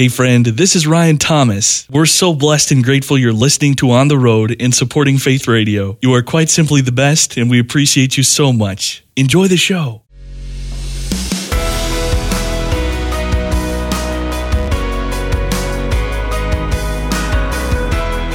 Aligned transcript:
Hey, 0.00 0.08
friend, 0.08 0.46
this 0.46 0.74
is 0.76 0.86
Ryan 0.86 1.18
Thomas. 1.18 1.86
We're 1.90 2.06
so 2.06 2.32
blessed 2.32 2.70
and 2.70 2.82
grateful 2.82 3.18
you're 3.18 3.34
listening 3.34 3.74
to 3.74 3.90
On 3.90 4.08
the 4.08 4.16
Road 4.16 4.56
and 4.58 4.74
supporting 4.74 5.18
Faith 5.18 5.46
Radio. 5.46 5.98
You 6.00 6.14
are 6.14 6.22
quite 6.22 6.48
simply 6.48 6.80
the 6.80 6.90
best, 6.90 7.36
and 7.36 7.50
we 7.50 7.60
appreciate 7.60 8.16
you 8.16 8.22
so 8.22 8.50
much. 8.50 9.04
Enjoy 9.14 9.46
the 9.46 9.58
show. 9.58 10.00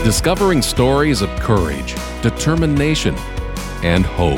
Discovering 0.03 0.61
stories 0.61 1.23
of 1.23 1.31
courage, 1.39 1.95
determination, 2.21 3.15
and 3.81 4.05
hope. 4.05 4.37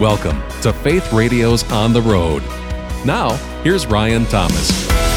Welcome 0.00 0.42
to 0.62 0.72
Faith 0.72 1.12
Radio's 1.12 1.62
On 1.70 1.92
the 1.92 2.02
Road. 2.02 2.42
Now, 3.04 3.34
here's 3.62 3.86
Ryan 3.86 4.24
Thomas. 4.26 5.07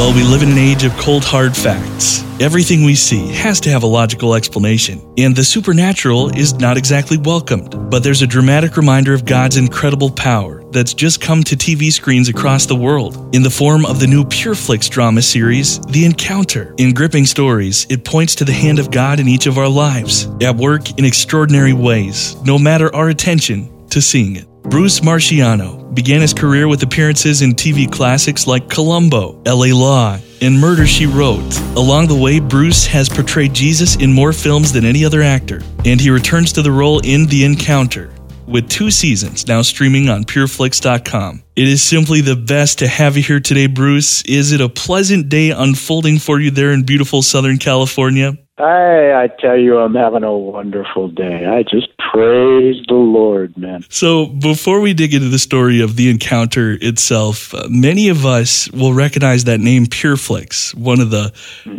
Well, 0.00 0.14
we 0.14 0.22
live 0.22 0.42
in 0.42 0.52
an 0.52 0.56
age 0.56 0.82
of 0.84 0.96
cold, 0.96 1.24
hard 1.24 1.54
facts. 1.54 2.24
Everything 2.40 2.84
we 2.84 2.94
see 2.94 3.28
has 3.34 3.60
to 3.60 3.68
have 3.68 3.82
a 3.82 3.86
logical 3.86 4.34
explanation, 4.34 4.98
and 5.18 5.36
the 5.36 5.44
supernatural 5.44 6.34
is 6.34 6.54
not 6.54 6.78
exactly 6.78 7.18
welcomed. 7.18 7.90
But 7.90 8.02
there's 8.02 8.22
a 8.22 8.26
dramatic 8.26 8.78
reminder 8.78 9.12
of 9.12 9.26
God's 9.26 9.58
incredible 9.58 10.10
power 10.10 10.64
that's 10.72 10.94
just 10.94 11.20
come 11.20 11.42
to 11.44 11.54
TV 11.54 11.92
screens 11.92 12.30
across 12.30 12.64
the 12.64 12.74
world 12.74 13.34
in 13.34 13.42
the 13.42 13.50
form 13.50 13.84
of 13.84 14.00
the 14.00 14.06
new 14.06 14.24
PureFlix 14.24 14.88
drama 14.88 15.20
series, 15.20 15.80
The 15.80 16.06
Encounter. 16.06 16.74
In 16.78 16.94
gripping 16.94 17.26
stories, 17.26 17.86
it 17.90 18.02
points 18.02 18.34
to 18.36 18.46
the 18.46 18.54
hand 18.54 18.78
of 18.78 18.90
God 18.90 19.20
in 19.20 19.28
each 19.28 19.44
of 19.44 19.58
our 19.58 19.68
lives, 19.68 20.26
at 20.40 20.56
work 20.56 20.98
in 20.98 21.04
extraordinary 21.04 21.74
ways, 21.74 22.40
no 22.42 22.58
matter 22.58 22.92
our 22.94 23.10
attention 23.10 23.86
to 23.90 24.00
seeing 24.00 24.36
it. 24.36 24.49
Bruce 24.62 25.00
Marchiano 25.00 25.92
began 25.94 26.20
his 26.20 26.34
career 26.34 26.68
with 26.68 26.82
appearances 26.82 27.42
in 27.42 27.52
TV 27.52 27.90
classics 27.90 28.46
like 28.46 28.68
Columbo, 28.68 29.42
LA 29.46 29.74
Law, 29.74 30.18
and 30.40 30.60
Murder 30.60 30.86
She 30.86 31.06
Wrote. 31.06 31.58
Along 31.76 32.06
the 32.06 32.14
way, 32.14 32.40
Bruce 32.40 32.86
has 32.86 33.08
portrayed 33.08 33.54
Jesus 33.54 33.96
in 33.96 34.12
more 34.12 34.32
films 34.32 34.72
than 34.72 34.84
any 34.84 35.04
other 35.04 35.22
actor, 35.22 35.62
and 35.84 36.00
he 36.00 36.10
returns 36.10 36.52
to 36.52 36.62
the 36.62 36.70
role 36.70 37.00
in 37.00 37.26
The 37.26 37.44
Encounter. 37.44 38.12
With 38.46 38.68
two 38.68 38.90
seasons 38.90 39.46
now 39.46 39.62
streaming 39.62 40.08
on 40.08 40.24
pureflix.com. 40.24 41.42
It 41.56 41.68
is 41.68 41.82
simply 41.82 42.20
the 42.20 42.36
best 42.36 42.80
to 42.80 42.88
have 42.88 43.16
you 43.16 43.22
here 43.22 43.40
today, 43.40 43.66
Bruce. 43.66 44.22
Is 44.22 44.52
it 44.52 44.60
a 44.60 44.68
pleasant 44.68 45.28
day 45.28 45.50
unfolding 45.50 46.18
for 46.18 46.40
you 46.40 46.50
there 46.50 46.72
in 46.72 46.82
beautiful 46.82 47.22
Southern 47.22 47.58
California? 47.58 48.36
I 48.60 49.22
I 49.22 49.28
tell 49.38 49.56
you, 49.56 49.78
I'm 49.78 49.94
having 49.94 50.22
a 50.22 50.36
wonderful 50.36 51.08
day. 51.08 51.46
I 51.46 51.62
just 51.62 51.88
praise 52.12 52.82
the 52.88 52.94
Lord, 52.94 53.56
man. 53.56 53.84
So, 53.88 54.26
before 54.26 54.80
we 54.80 54.94
dig 54.94 55.14
into 55.14 55.28
the 55.28 55.38
story 55.38 55.80
of 55.80 55.96
the 55.96 56.10
encounter 56.10 56.76
itself, 56.80 57.54
uh, 57.54 57.66
many 57.68 58.08
of 58.08 58.26
us 58.26 58.70
will 58.72 58.92
recognize 58.92 59.44
that 59.44 59.60
name 59.60 59.86
Pureflix, 59.86 60.74
one 60.74 61.00
of 61.00 61.10
the 61.10 61.32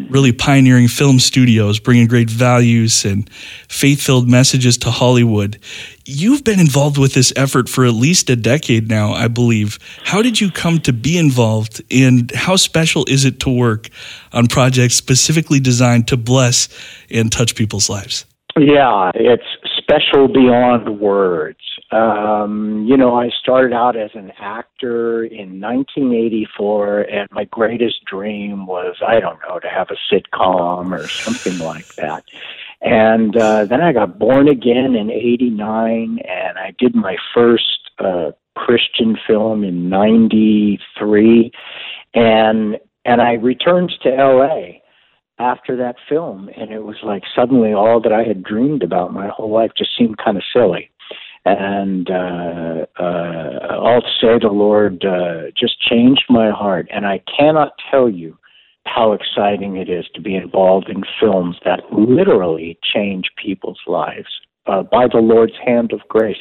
really 0.10 0.32
pioneering 0.32 0.88
film 0.88 1.20
studios 1.20 1.80
bringing 1.80 2.08
great 2.08 2.30
values 2.30 3.06
and 3.06 3.30
faith 3.68 4.02
filled 4.02 4.30
messages 4.30 4.78
to 4.80 4.92
Hollywood. 4.92 5.60
You've 6.06 6.44
been 6.44 6.60
involved 6.60 6.98
with 6.98 7.14
this 7.14 7.32
effort 7.36 7.70
for 7.70 7.86
at 7.86 7.94
least 7.94 8.30
a 8.30 8.36
decade 8.36 8.90
now, 8.90 9.14
I 9.14 9.28
believe. 9.28 9.78
How 10.04 10.22
did 10.22 10.42
you 10.42 10.52
come 10.52 10.80
to 10.80 10.94
be 10.94 11.18
involved, 11.18 11.82
and 11.92 12.32
how 12.32 12.56
special 12.56 13.06
is 13.08 13.26
it 13.26 13.40
to 13.42 13.50
work 13.50 13.90
on 14.34 14.48
projects 14.48 14.96
specifically 14.96 15.60
designed 15.60 16.08
to 16.08 16.18
bless 16.18 16.70
and 17.10 17.32
touch 17.32 17.56
people's 17.56 17.90
lives? 17.90 18.26
Yeah, 18.58 19.12
it's 19.16 19.44
special 19.78 20.28
beyond 20.28 21.00
words. 21.00 21.60
Um, 21.92 22.86
you 22.88 22.96
know, 22.98 23.16
I 23.16 23.30
started 23.30 23.74
out 23.74 23.96
as 23.96 24.12
an 24.14 24.32
actor 24.40 25.24
in 25.24 25.60
1984, 25.60 27.02
and 27.02 27.28
my 27.32 27.46
greatest 27.46 28.04
dream 28.06 28.66
was, 28.66 28.96
I 29.06 29.20
don't 29.20 29.40
know, 29.48 29.60
to 29.60 29.68
have 29.68 29.90
a 29.90 30.14
sitcom 30.14 30.98
or 30.98 31.08
something 31.08 31.60
like 31.60 31.88
that. 31.96 32.24
And 32.82 33.38
uh, 33.38 33.66
then 33.66 33.82
I 33.82 33.94
got 33.94 34.18
born 34.18 34.48
again 34.48 34.96
in 34.96 35.12
89, 35.12 36.20
and 36.28 36.58
I 36.58 36.74
did 36.80 36.96
my 36.96 37.16
first 37.34 37.92
uh, 38.00 38.32
Christian 38.56 39.18
film 39.28 39.64
in 39.64 39.88
93. 39.88 41.52
And, 42.16 42.78
and 43.06 43.22
I 43.22 43.34
returned 43.34 43.94
to 44.02 44.10
LA 44.10 44.80
after 45.38 45.76
that 45.78 45.96
film, 46.10 46.50
and 46.56 46.72
it 46.72 46.84
was 46.84 46.98
like 47.04 47.24
suddenly 47.36 47.74
all 47.74 48.02
that 48.02 48.14
I 48.14 48.24
had 48.24 48.44
dreamed 48.44 48.84
about 48.84 49.14
my 49.14 49.28
whole 49.28 49.52
life 49.52 49.72
just 49.78 49.92
seemed 49.98 50.18
kind 50.18 50.38
of 50.38 50.44
silly. 50.54 50.90
And 51.46 52.10
uh, 52.10 52.86
uh, 53.00 54.00
to 54.00 54.10
say, 54.22 54.40
the 54.40 54.50
Lord 54.52 55.04
uh, 55.04 55.52
just 55.58 55.82
changed 55.82 56.26
my 56.30 56.52
heart, 56.52 56.88
and 56.92 57.06
I 57.06 57.22
cannot 57.38 57.74
tell 57.90 58.08
you 58.10 58.38
how 58.86 59.14
exciting 59.14 59.78
it 59.78 59.90
is 59.90 60.06
to 60.16 60.22
be 60.22 60.36
involved 60.36 60.90
in 60.90 61.04
films 61.20 61.58
that 61.66 61.82
literally 61.92 62.78
change 62.82 63.30
people's 63.42 63.80
lives 63.88 64.28
uh, 64.66 64.84
by 64.84 65.08
the 65.08 65.20
Lord's 65.20 65.54
hand 65.66 65.94
of 65.94 66.02
grace. 66.08 66.38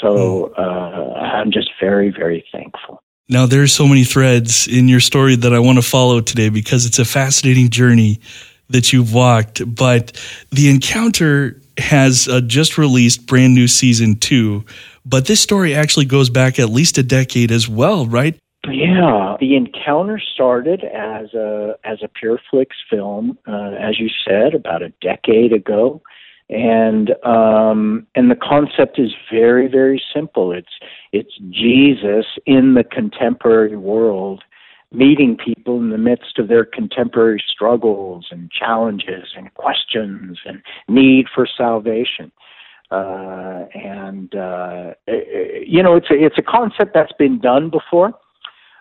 So 0.00 0.52
uh, 0.58 1.14
I'm 1.14 1.50
just 1.52 1.70
very, 1.80 2.10
very 2.10 2.44
thankful. 2.52 3.02
Now, 3.28 3.46
there's 3.46 3.72
so 3.72 3.86
many 3.88 4.04
threads 4.04 4.66
in 4.68 4.86
your 4.86 5.00
story 5.00 5.36
that 5.36 5.54
I 5.54 5.58
want 5.58 5.78
to 5.78 5.82
follow 5.82 6.20
today 6.20 6.50
because 6.50 6.84
it's 6.84 6.98
a 6.98 7.06
fascinating 7.06 7.70
journey 7.70 8.20
that 8.68 8.92
you've 8.92 9.14
walked. 9.14 9.62
But 9.74 10.20
the 10.50 10.68
encounter 10.68 11.60
has 11.78 12.28
uh, 12.28 12.40
just 12.42 12.76
released 12.76 13.26
brand 13.26 13.54
new 13.54 13.66
season 13.66 14.16
two. 14.16 14.64
But 15.06 15.26
this 15.26 15.40
story 15.40 15.74
actually 15.74 16.06
goes 16.06 16.30
back 16.30 16.58
at 16.58 16.70
least 16.70 16.98
a 16.98 17.02
decade 17.02 17.50
as 17.50 17.68
well, 17.68 18.06
right? 18.06 18.38
Yeah, 18.70 19.36
the 19.40 19.56
encounter 19.56 20.18
started 20.18 20.84
as 20.84 21.34
a 21.34 21.76
as 21.84 21.98
a 22.02 22.08
PureFlix 22.08 22.68
film, 22.88 23.38
uh, 23.46 23.72
as 23.78 23.98
you 23.98 24.08
said, 24.26 24.54
about 24.54 24.82
a 24.82 24.90
decade 25.00 25.52
ago, 25.52 26.00
and 26.48 27.10
um, 27.24 28.06
and 28.14 28.30
the 28.30 28.36
concept 28.36 28.98
is 28.98 29.12
very 29.30 29.68
very 29.68 30.02
simple. 30.14 30.52
It's 30.52 30.78
it's 31.12 31.36
Jesus 31.50 32.26
in 32.46 32.74
the 32.74 32.84
contemporary 32.84 33.76
world, 33.76 34.42
meeting 34.92 35.36
people 35.36 35.78
in 35.78 35.90
the 35.90 35.98
midst 35.98 36.38
of 36.38 36.48
their 36.48 36.64
contemporary 36.64 37.42
struggles 37.46 38.26
and 38.30 38.50
challenges 38.50 39.34
and 39.36 39.52
questions 39.54 40.38
and 40.46 40.62
need 40.88 41.26
for 41.34 41.46
salvation. 41.46 42.32
Uh, 42.90 43.64
and 43.74 44.34
uh, 44.34 44.92
you 45.66 45.82
know, 45.82 45.96
it's 45.96 46.10
a, 46.10 46.14
it's 46.14 46.38
a 46.38 46.42
concept 46.42 46.92
that's 46.94 47.12
been 47.18 47.40
done 47.40 47.68
before. 47.68 48.12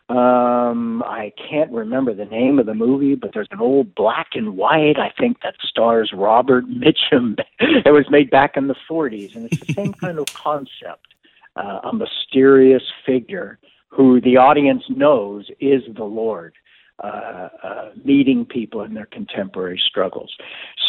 Um, 0.10 1.02
I 1.04 1.32
can't 1.50 1.72
remember 1.72 2.14
the 2.14 2.26
name 2.26 2.60
of 2.60 2.66
the 2.66 2.74
movie, 2.74 3.16
but 3.16 3.32
there's 3.34 3.48
an 3.52 3.62
old 3.62 3.96
black 3.96 4.30
and 4.34 4.58
white, 4.58 4.98
I 4.98 5.12
think, 5.18 5.38
that 5.44 5.56
stars 5.64 6.12
Robert 6.14 6.66
Mitchum. 6.70 7.38
it 7.60 7.94
was 7.94 8.06
made 8.10 8.30
back 8.30 8.58
in 8.58 8.68
the 8.68 8.76
40s, 8.90 9.36
and 9.36 9.46
it's 9.46 9.66
the 9.66 9.74
same 9.74 9.94
kind 10.02 10.20
of 10.20 10.26
concept. 10.34 11.08
Uh, 11.56 11.80
a 11.84 11.94
mysterious 11.94 12.84
figure 13.06 13.60
who 13.90 14.20
the 14.22 14.38
audience 14.38 14.84
knows 14.90 15.48
is 15.60 15.84
the 15.96 16.04
Lord, 16.04 16.56
uh, 17.04 17.50
uh, 17.64 17.90
meeting 18.04 18.44
people 18.44 18.82
in 18.82 18.96
their 18.96 19.06
contemporary 19.06 19.80
struggles. 19.88 20.36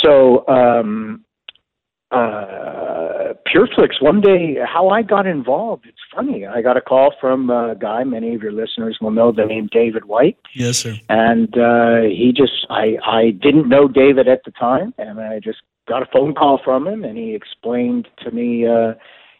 So, 0.02 0.46
um, 0.48 1.24
uh, 2.14 3.34
PureFlix, 3.46 4.00
one 4.00 4.20
day, 4.20 4.56
how 4.66 4.88
I 4.88 5.02
got 5.02 5.26
involved, 5.26 5.86
it's 5.86 5.98
funny. 6.14 6.46
I 6.46 6.62
got 6.62 6.76
a 6.76 6.80
call 6.80 7.14
from 7.20 7.50
a 7.50 7.74
guy, 7.74 8.04
many 8.04 8.34
of 8.34 8.42
your 8.42 8.52
listeners 8.52 8.98
will 9.00 9.10
know 9.10 9.32
the 9.32 9.44
name 9.44 9.68
David 9.70 10.04
White. 10.04 10.38
Yes, 10.54 10.78
sir. 10.78 10.94
And 11.08 11.56
uh, 11.58 12.02
he 12.02 12.32
just, 12.34 12.66
I, 12.70 12.96
I 13.04 13.30
didn't 13.30 13.68
know 13.68 13.88
David 13.88 14.28
at 14.28 14.42
the 14.44 14.52
time, 14.52 14.94
and 14.98 15.20
I 15.20 15.40
just 15.40 15.58
got 15.88 16.02
a 16.02 16.06
phone 16.12 16.34
call 16.34 16.60
from 16.64 16.86
him, 16.86 17.04
and 17.04 17.18
he 17.18 17.34
explained 17.34 18.08
to 18.24 18.30
me, 18.30 18.66
uh, 18.66 18.94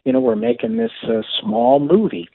you 0.04 0.12
know, 0.12 0.20
we're 0.20 0.36
making 0.36 0.76
this 0.76 0.92
uh, 1.04 1.22
small 1.40 1.80
movie 1.80 2.28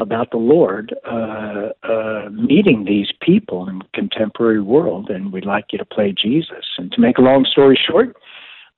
about 0.00 0.30
the 0.32 0.38
Lord 0.38 0.94
uh, 1.10 1.68
uh, 1.88 2.28
meeting 2.30 2.84
these 2.84 3.12
people 3.22 3.68
in 3.68 3.80
contemporary 3.94 4.60
world, 4.60 5.08
and 5.08 5.32
we'd 5.32 5.46
like 5.46 5.66
you 5.72 5.78
to 5.78 5.84
play 5.84 6.12
Jesus. 6.12 6.64
And 6.78 6.90
to 6.92 7.00
make 7.00 7.18
a 7.18 7.22
long 7.22 7.46
story 7.50 7.78
short, 7.88 8.16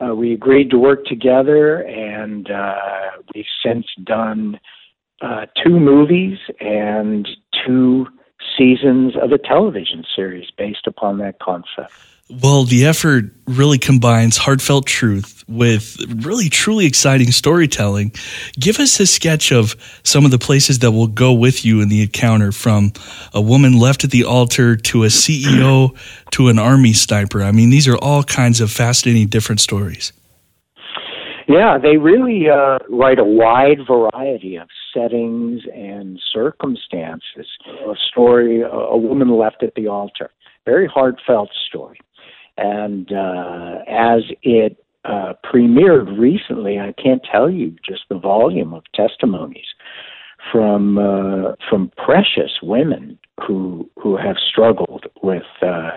uh, 0.05 0.15
we 0.15 0.33
agreed 0.33 0.71
to 0.71 0.79
work 0.79 1.05
together, 1.07 1.79
and 1.83 2.51
uh, 2.51 2.77
we've 3.35 3.45
since 3.65 3.87
done 4.05 4.59
uh, 5.23 5.47
two 5.65 5.81
movies 5.81 6.39
and 6.61 7.29
two 7.65 8.07
seasons 8.59 9.15
of 9.21 9.33
a 9.33 9.39
television 9.39 10.05
series 10.15 10.51
based 10.57 10.87
upon 10.87 11.19
that 11.19 11.39
concept. 11.41 11.93
Well, 12.29 12.65
the 12.65 12.87
effort 12.87 13.27
really 13.47 13.79
combines 13.79 14.37
heartfelt 14.37 14.87
truth 14.87 15.45
with 15.47 15.97
really 16.25 16.49
truly 16.49 16.85
exciting 16.85 17.31
storytelling. 17.31 18.13
Give 18.59 18.81
us 18.81 18.99
a 18.99 19.07
sketch 19.07 19.53
of 19.53 19.77
some 20.03 20.25
of 20.25 20.33
the 20.33 20.39
places 20.39 20.81
that 20.81 20.91
will 20.91 21.07
go 21.07 21.33
with 21.33 21.65
you 21.65 21.81
in 21.81 21.89
the 21.89 22.03
encounter 22.03 22.51
from 22.51 22.93
a 23.33 23.41
woman 23.41 23.79
left 23.79 24.03
at 24.03 24.11
the 24.11 24.25
altar 24.25 24.75
to 24.75 25.05
a 25.05 25.07
CEO 25.07 25.97
to 26.33 26.49
an 26.49 26.59
army 26.59 26.93
sniper. 26.95 27.45
I 27.45 27.53
mean, 27.53 27.71
these 27.71 27.87
are 27.87 27.97
all 27.97 28.25
kinds 28.25 28.61
of 28.61 28.73
fascinating 28.73 29.29
different 29.29 29.61
stories. 29.61 30.13
Yeah, 31.49 31.79
they 31.79 31.97
really 31.97 32.51
uh, 32.51 32.79
write 32.89 33.21
a 33.21 33.25
wide 33.25 33.79
variety 33.87 34.57
of 34.57 34.67
settings 34.93 35.63
and 35.73 36.19
circumstances. 36.33 37.47
A 37.89 37.95
story, 38.11 38.63
a 38.63 38.97
woman 38.97 39.31
left 39.31 39.63
at 39.63 39.77
the 39.77 39.87
altar, 39.87 40.33
very 40.65 40.89
heartfelt 40.89 41.51
story. 41.69 42.01
And 42.57 43.13
uh, 43.13 43.79
as 43.89 44.23
it 44.43 44.83
uh, 45.05 45.35
premiered 45.45 46.19
recently, 46.19 46.79
I 46.79 46.93
can't 47.01 47.23
tell 47.31 47.51
you 47.51 47.77
just 47.89 48.03
the 48.09 48.19
volume 48.19 48.75
of 48.75 48.83
testimonies 48.95 49.67
from 50.53 50.99
uh, 50.99 51.53
from 51.69 51.91
precious 51.97 52.53
women 52.63 53.19
who 53.47 53.89
who 54.01 54.17
have 54.17 54.37
struggled 54.51 55.07
with, 55.23 55.43
uh, 55.63 55.91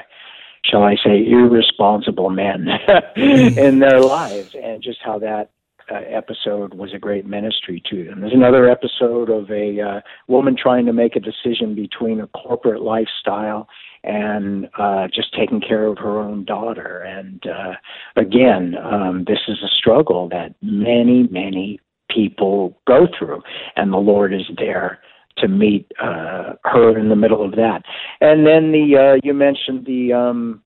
shall 0.63 0.83
I 0.83 0.95
say, 0.95 1.25
irresponsible 1.25 2.29
men 2.29 2.67
in 3.15 3.79
their 3.79 4.01
lives, 4.01 4.55
and 4.61 4.81
just 4.81 4.99
how 5.03 5.19
that 5.19 5.51
uh, 5.91 5.95
episode 5.95 6.73
was 6.73 6.93
a 6.93 6.99
great 6.99 7.25
ministry 7.25 7.81
to 7.89 8.05
them. 8.05 8.21
There's 8.21 8.33
another 8.33 8.69
episode 8.69 9.29
of 9.29 9.49
a 9.49 9.81
uh, 9.81 10.01
woman 10.27 10.55
trying 10.61 10.85
to 10.85 10.93
make 10.93 11.15
a 11.15 11.19
decision 11.19 11.75
between 11.75 12.19
a 12.19 12.27
corporate 12.27 12.81
lifestyle 12.81 13.67
and 14.03 14.69
uh, 14.77 15.07
just 15.13 15.33
taking 15.35 15.61
care 15.61 15.85
of 15.85 15.97
her 15.97 16.19
own 16.19 16.45
daughter. 16.45 16.99
And 16.99 17.43
uh, 17.45 17.73
again, 18.15 18.75
um, 18.83 19.25
this 19.27 19.39
is 19.47 19.57
a 19.63 19.75
struggle 19.77 20.29
that 20.29 20.55
many, 20.61 21.27
many 21.31 21.79
people 22.09 22.79
go 22.87 23.07
through, 23.17 23.41
and 23.75 23.93
the 23.93 23.97
Lord 23.97 24.33
is 24.33 24.49
there 24.57 24.99
to 25.37 25.47
meet 25.47 25.91
uh, 26.01 26.53
her 26.65 26.97
in 26.97 27.09
the 27.09 27.15
middle 27.15 27.43
of 27.43 27.51
that. 27.51 27.83
And 28.21 28.45
then 28.45 28.71
the 28.71 29.15
uh, 29.15 29.19
you 29.23 29.33
mentioned 29.33 29.85
the 29.85 30.13
um, 30.13 30.61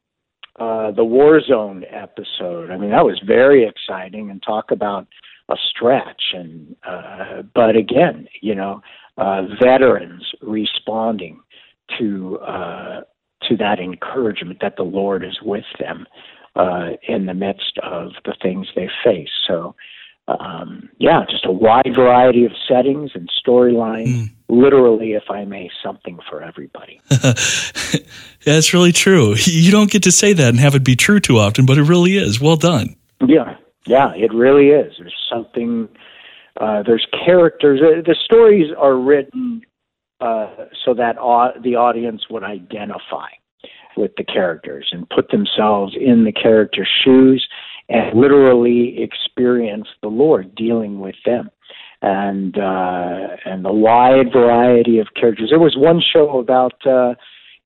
uh, 0.59 0.91
the 0.91 1.03
war 1.03 1.41
zone 1.41 1.83
episode. 1.89 2.71
I 2.71 2.77
mean, 2.77 2.91
that 2.91 3.05
was 3.05 3.21
very 3.25 3.67
exciting, 3.67 4.29
and 4.29 4.41
talk 4.41 4.71
about 4.71 5.07
a 5.49 5.55
stretch. 5.69 6.21
And 6.33 6.75
uh, 6.87 7.43
but 7.53 7.75
again, 7.75 8.27
you 8.41 8.55
know, 8.55 8.81
uh, 9.17 9.43
veterans 9.61 10.23
responding 10.41 11.41
to 11.99 12.39
uh, 12.39 13.01
to 13.49 13.57
that 13.57 13.79
encouragement 13.79 14.59
that 14.61 14.75
the 14.75 14.83
Lord 14.83 15.23
is 15.23 15.39
with 15.41 15.65
them 15.79 16.05
uh, 16.55 16.91
in 17.07 17.25
the 17.25 17.33
midst 17.33 17.77
of 17.81 18.11
the 18.25 18.35
things 18.41 18.67
they 18.75 18.89
face. 19.03 19.29
So, 19.47 19.75
um, 20.27 20.89
yeah, 20.99 21.25
just 21.29 21.45
a 21.45 21.51
wide 21.51 21.93
variety 21.95 22.45
of 22.45 22.51
settings 22.67 23.11
and 23.13 23.29
storylines. 23.45 24.07
Mm. 24.07 24.29
Literally, 24.49 25.13
if 25.13 25.29
I 25.29 25.45
may, 25.45 25.69
something 25.83 26.19
for 26.29 26.41
everybody. 26.43 27.01
That's 28.45 28.73
really 28.73 28.91
true. 28.91 29.35
You 29.37 29.71
don't 29.71 29.89
get 29.89 30.03
to 30.03 30.11
say 30.11 30.33
that 30.33 30.49
and 30.49 30.59
have 30.59 30.75
it 30.75 30.83
be 30.83 30.95
true 30.95 31.19
too 31.19 31.39
often, 31.39 31.65
but 31.65 31.77
it 31.77 31.83
really 31.83 32.17
is. 32.17 32.39
Well 32.39 32.55
done. 32.55 32.95
Yeah, 33.25 33.55
yeah, 33.85 34.13
it 34.15 34.33
really 34.33 34.69
is. 34.69 34.93
There's 34.99 35.15
something. 35.29 35.89
Uh, 36.59 36.83
there's 36.83 37.07
characters. 37.25 37.79
The 37.79 38.15
stories 38.23 38.71
are 38.77 38.95
written 38.95 39.63
uh, 40.23 40.65
so 40.85 40.93
that 40.93 41.17
au- 41.19 41.53
the 41.61 41.75
audience 41.75 42.23
would 42.29 42.43
identify 42.43 43.27
with 43.97 44.11
the 44.17 44.23
characters 44.23 44.87
and 44.91 45.09
put 45.09 45.29
themselves 45.29 45.95
in 45.99 46.23
the 46.23 46.31
character's 46.31 46.89
shoes 47.03 47.47
and 47.89 48.17
literally 48.17 49.01
experience 49.01 49.87
the 50.01 50.07
Lord 50.07 50.55
dealing 50.55 50.99
with 50.99 51.15
them. 51.25 51.49
And 52.01 52.57
uh, 52.57 53.37
and 53.45 53.63
the 53.63 53.71
wide 53.71 54.33
variety 54.33 54.99
of 54.99 55.07
characters. 55.15 55.49
There 55.49 55.59
was 55.59 55.77
one 55.77 56.01
show 56.01 56.37
about 56.37 56.85
uh, 56.85 57.13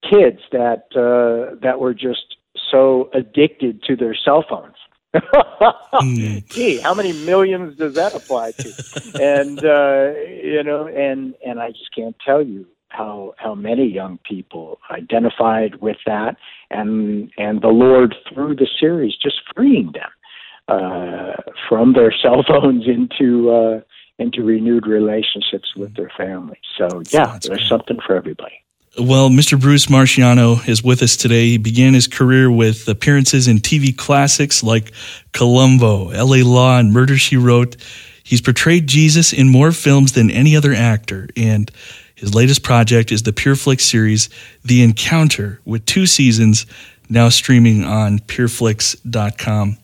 kids 0.03 0.41
that 0.51 0.83
uh, 0.95 1.55
that 1.63 1.79
were 1.79 1.95
just 1.95 2.35
so 2.69 3.09
addicted 3.15 3.81
to 3.83 3.95
their 3.95 4.13
cell 4.13 4.45
phones 4.47 4.75
mm. 5.19 6.47
Gee, 6.49 6.77
how 6.79 6.93
many 6.93 7.13
millions 7.25 7.77
does 7.77 7.95
that 7.95 8.13
apply 8.13 8.51
to? 8.51 8.73
and 9.21 9.59
uh, 9.63 10.19
you 10.29 10.63
know, 10.63 10.87
and 10.87 11.35
and 11.45 11.59
I 11.59 11.71
just 11.71 11.93
can't 11.95 12.15
tell 12.25 12.41
you 12.41 12.65
how 12.89 13.33
how 13.37 13.55
many 13.55 13.85
young 13.85 14.19
people 14.23 14.79
identified 14.91 15.75
with 15.81 15.97
that, 16.05 16.37
and 16.71 17.31
and 17.37 17.61
the 17.61 17.69
Lord 17.69 18.15
through 18.33 18.55
the 18.55 18.67
series 18.79 19.15
just 19.15 19.41
freeing 19.55 19.91
them 19.93 20.09
uh, 20.67 21.33
from 21.67 21.93
their 21.93 22.13
cell 22.21 22.43
phones 22.47 22.87
into 22.87 23.51
uh, 23.51 23.81
into 24.19 24.43
renewed 24.43 24.87
relationships 24.87 25.75
with 25.75 25.95
their 25.95 26.11
families. 26.17 26.61
So 26.77 27.03
yeah, 27.09 27.25
That's 27.25 27.47
there's 27.47 27.69
something 27.69 27.99
for 28.05 28.15
everybody. 28.15 28.63
Well, 28.99 29.29
Mr. 29.29 29.61
Bruce 29.61 29.85
Marchiano 29.85 30.67
is 30.67 30.83
with 30.83 31.03
us 31.03 31.15
today. 31.15 31.49
He 31.49 31.57
began 31.57 31.93
his 31.93 32.07
career 32.07 32.49
with 32.49 32.87
appearances 32.87 33.47
in 33.47 33.57
TV 33.57 33.95
classics 33.95 34.63
like 34.63 34.91
Columbo, 35.33 36.05
LA 36.05 36.37
Law, 36.43 36.79
and 36.79 36.91
Murder 36.91 37.15
She 37.15 37.37
Wrote. 37.37 37.77
He's 38.23 38.41
portrayed 38.41 38.87
Jesus 38.87 39.33
in 39.33 39.49
more 39.49 39.71
films 39.71 40.13
than 40.13 40.31
any 40.31 40.55
other 40.55 40.73
actor, 40.73 41.27
and 41.37 41.69
his 42.15 42.33
latest 42.33 42.63
project 42.63 43.11
is 43.11 43.21
the 43.21 43.33
PureFlix 43.33 43.81
series, 43.81 44.29
The 44.65 44.81
Encounter, 44.81 45.61
with 45.63 45.85
two 45.85 46.07
seasons 46.07 46.65
now 47.07 47.29
streaming 47.29 47.83
on 47.83 48.17
pureflix.com. 48.17 49.77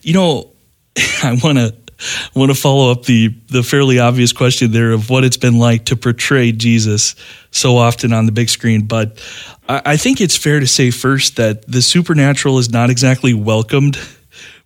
You 0.00 0.14
know, 0.14 0.52
I 1.22 1.38
want 1.44 1.58
to 1.58 1.74
want 2.34 2.50
to 2.50 2.56
follow 2.56 2.90
up 2.90 3.04
the 3.04 3.28
the 3.48 3.62
fairly 3.62 3.98
obvious 3.98 4.32
question 4.32 4.72
there 4.72 4.92
of 4.92 5.10
what 5.10 5.22
it's 5.22 5.36
been 5.36 5.58
like 5.58 5.86
to 5.86 5.96
portray 5.96 6.52
Jesus 6.52 7.14
so 7.50 7.76
often 7.76 8.12
on 8.12 8.26
the 8.26 8.32
big 8.32 8.48
screen. 8.48 8.86
But 8.86 9.20
I, 9.68 9.96
think 9.96 10.20
it's 10.20 10.36
fair 10.36 10.60
to 10.60 10.66
say 10.66 10.90
first 10.90 11.36
that 11.36 11.66
the 11.66 11.82
supernatural 11.82 12.58
is 12.58 12.70
not 12.70 12.90
exactly 12.90 13.34
welcomed 13.34 13.98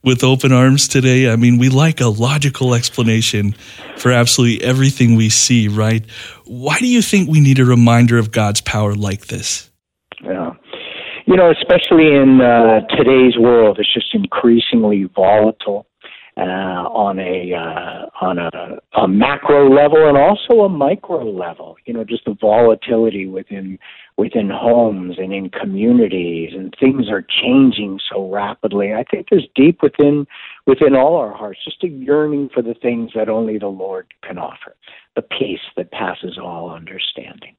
with 0.03 0.23
open 0.23 0.53
arms 0.53 0.87
today. 0.87 1.31
I 1.31 1.37
mean, 1.37 1.59
we 1.59 1.69
like 1.69 2.01
a 2.01 2.09
logical 2.09 2.75
explanation 2.75 3.55
for 3.97 4.13
absolutely 4.13 4.63
everything 4.63 5.15
we 5.15 5.31
see, 5.31 5.69
right? 5.69 6.05
Why 6.45 6.79
do 6.79 6.87
you 6.87 7.03
think 7.03 7.29
we 7.29 7.41
need 7.41 7.59
a 7.59 7.65
reminder 7.65 8.19
of 8.19 8.31
God's 8.31 8.61
power 8.61 8.95
like 8.95 9.27
this? 9.27 9.71
Yeah. 10.23 10.53
You 11.27 11.37
know, 11.37 11.51
especially 11.51 12.15
in 12.15 12.41
uh, 12.43 12.81
today's 12.97 13.39
world, 13.39 13.79
it's 13.79 13.93
just 13.93 14.15
increasingly 14.15 15.05
volatile 15.05 15.87
uh, 16.37 16.41
on 16.91 17.21
a 17.21 17.55
uh, 17.55 18.07
on 18.21 18.39
a, 18.39 18.51
a 19.01 19.07
macro 19.07 19.73
level 19.73 20.09
and 20.09 20.19
also 20.19 20.65
a 20.65 20.69
micro 20.69 21.25
level. 21.25 21.77
You 21.85 21.95
know, 21.95 22.05
just 22.05 22.25
the 22.25 22.37
volatility 22.41 23.27
within 23.27 23.79
within 24.17 24.51
homes 24.51 25.17
and 25.19 25.33
in 25.33 25.51
communities, 25.51 26.51
and 26.53 26.75
things 26.81 27.09
are 27.09 27.23
changing 27.23 28.01
so 28.13 28.29
rapidly. 28.31 28.95
I 28.95 29.05
think 29.09 29.29
there's 29.31 29.47
deep 29.55 29.81
within 29.81 30.27
within 30.67 30.97
all 30.97 31.17
our 31.17 31.33
hearts 31.33 31.61
just 31.65 31.85
a 31.85 31.89
yearning 31.89 32.51
for 32.53 32.63
the 32.63 32.75
things 32.75 33.13
that 33.15 33.29
only 33.29 33.59
the 33.59 33.69
Lord 33.69 34.13
can 34.23 34.37
offer, 34.37 34.75
the 35.15 35.23
peace 35.23 35.61
that 35.77 35.93
passes 35.93 36.37
all 36.43 36.71
understanding. 36.71 37.55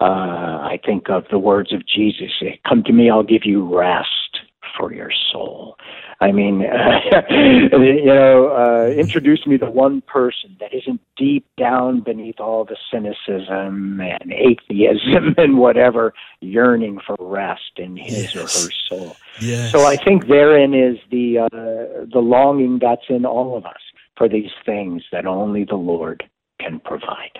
Uh, 0.00 0.62
I 0.62 0.80
think 0.84 1.08
of 1.08 1.24
the 1.30 1.38
words 1.38 1.72
of 1.72 1.86
Jesus: 1.86 2.32
"Come 2.68 2.82
to 2.84 2.92
me, 2.92 3.10
I'll 3.10 3.22
give 3.22 3.44
you 3.44 3.62
rest 3.76 4.27
for 4.76 4.92
your 4.92 5.10
soul." 5.32 5.76
I 6.20 6.32
mean, 6.32 6.60
you 7.30 8.04
know, 8.06 8.48
uh, 8.48 8.90
introduce 8.90 9.46
me 9.46 9.56
to 9.58 9.70
one 9.70 10.00
person 10.02 10.56
that 10.58 10.74
isn't 10.74 11.00
deep 11.16 11.46
down 11.56 12.00
beneath 12.00 12.40
all 12.40 12.64
the 12.64 12.76
cynicism 12.90 14.00
and 14.00 14.32
atheism 14.32 15.34
and 15.38 15.58
whatever, 15.58 16.14
yearning 16.40 16.98
for 17.06 17.16
rest 17.20 17.72
in 17.76 17.96
his 17.96 18.34
yes. 18.34 18.36
or 18.36 18.40
her 18.40 18.72
soul. 18.88 19.16
Yes. 19.40 19.70
So 19.70 19.86
I 19.86 19.96
think 19.96 20.26
therein 20.26 20.74
is 20.74 20.98
the 21.10 21.38
uh, 21.38 22.06
the 22.12 22.20
longing 22.20 22.78
that's 22.80 23.08
in 23.08 23.24
all 23.24 23.56
of 23.56 23.64
us 23.64 23.80
for 24.16 24.28
these 24.28 24.50
things 24.66 25.02
that 25.12 25.26
only 25.26 25.64
the 25.64 25.76
Lord 25.76 26.28
can 26.60 26.80
provide. 26.80 27.38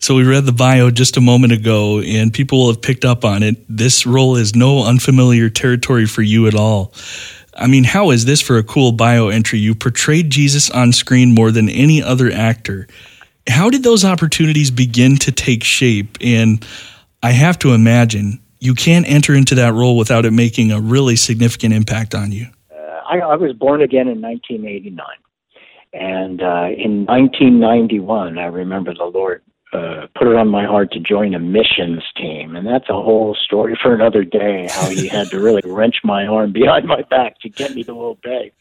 So 0.00 0.14
we 0.14 0.24
read 0.24 0.46
the 0.46 0.52
bio 0.52 0.90
just 0.90 1.18
a 1.18 1.20
moment 1.20 1.52
ago, 1.52 2.00
and 2.00 2.32
people 2.32 2.58
will 2.58 2.68
have 2.68 2.80
picked 2.80 3.04
up 3.04 3.22
on 3.22 3.42
it. 3.42 3.56
This 3.68 4.06
role 4.06 4.36
is 4.36 4.56
no 4.56 4.86
unfamiliar 4.86 5.50
territory 5.50 6.06
for 6.06 6.22
you 6.22 6.46
at 6.46 6.54
all. 6.54 6.94
I 7.54 7.66
mean, 7.66 7.84
how 7.84 8.10
is 8.10 8.24
this 8.24 8.40
for 8.40 8.56
a 8.56 8.62
cool 8.62 8.92
bio 8.92 9.28
entry? 9.28 9.58
You 9.58 9.74
portrayed 9.74 10.30
Jesus 10.30 10.70
on 10.70 10.92
screen 10.92 11.34
more 11.34 11.50
than 11.50 11.68
any 11.68 12.02
other 12.02 12.32
actor. 12.32 12.88
How 13.46 13.68
did 13.68 13.82
those 13.82 14.02
opportunities 14.02 14.70
begin 14.70 15.16
to 15.16 15.32
take 15.32 15.62
shape? 15.62 16.16
And 16.22 16.66
I 17.22 17.32
have 17.32 17.58
to 17.58 17.74
imagine 17.74 18.40
you 18.58 18.74
can't 18.74 19.06
enter 19.06 19.34
into 19.34 19.54
that 19.56 19.74
role 19.74 19.98
without 19.98 20.24
it 20.24 20.30
making 20.30 20.72
a 20.72 20.80
really 20.80 21.16
significant 21.16 21.74
impact 21.74 22.14
on 22.14 22.32
you. 22.32 22.46
Uh, 22.72 23.02
I, 23.06 23.18
I, 23.18 23.36
was 23.36 23.52
born 23.52 23.82
again 23.82 24.08
in 24.08 24.22
1989. 24.22 25.06
And 25.92 26.40
uh, 26.40 26.68
in 26.74 27.04
1991, 27.04 28.38
I 28.38 28.46
remember 28.46 28.94
the 28.94 29.04
Lord 29.04 29.42
uh, 29.72 30.06
put 30.16 30.26
it 30.26 30.36
on 30.36 30.48
my 30.48 30.64
heart 30.64 30.90
to 30.92 31.00
join 31.00 31.34
a 31.34 31.38
missions 31.38 32.02
team, 32.16 32.56
and 32.56 32.66
that's 32.66 32.88
a 32.88 32.94
whole 32.94 33.36
story 33.40 33.78
for 33.80 33.94
another 33.94 34.24
day. 34.24 34.66
How 34.68 34.88
he 34.88 35.06
had 35.06 35.28
to 35.28 35.40
really 35.40 35.62
wrench 35.66 35.96
my 36.02 36.26
arm 36.26 36.52
behind 36.52 36.86
my 36.86 37.02
back 37.02 37.38
to 37.40 37.48
get 37.48 37.74
me 37.74 37.84
to 37.84 37.92
obey. 37.92 38.52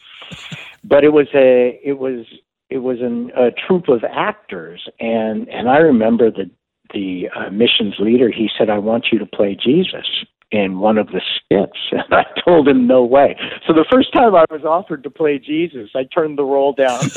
But 0.83 1.03
it 1.03 1.09
was 1.09 1.27
a 1.33 1.79
it 1.83 1.97
was 1.97 2.25
it 2.69 2.79
was 2.79 2.99
an, 3.01 3.31
a 3.35 3.49
troupe 3.51 3.89
of 3.89 4.03
actors, 4.03 4.87
and 4.99 5.49
and 5.49 5.67
I 5.67 5.77
remember 5.77 6.29
the 6.29 6.49
the 6.93 7.29
uh, 7.35 7.49
missions 7.49 7.95
leader. 7.99 8.29
He 8.29 8.49
said, 8.57 8.69
"I 8.69 8.77
want 8.77 9.07
you 9.11 9.19
to 9.19 9.25
play 9.25 9.55
Jesus." 9.55 10.05
In 10.51 10.79
one 10.79 10.97
of 10.97 11.07
the 11.07 11.21
skits. 11.35 11.77
And 11.91 12.13
I 12.13 12.25
told 12.45 12.67
him 12.67 12.87
no 12.87 13.03
way. 13.03 13.37
So 13.67 13.73
the 13.73 13.85
first 13.91 14.13
time 14.13 14.35
I 14.35 14.45
was 14.49 14.63
offered 14.63 15.03
to 15.03 15.09
play 15.09 15.37
Jesus, 15.37 15.89
I 15.95 16.03
turned 16.03 16.37
the 16.37 16.43
role 16.43 16.73
down. 16.73 16.99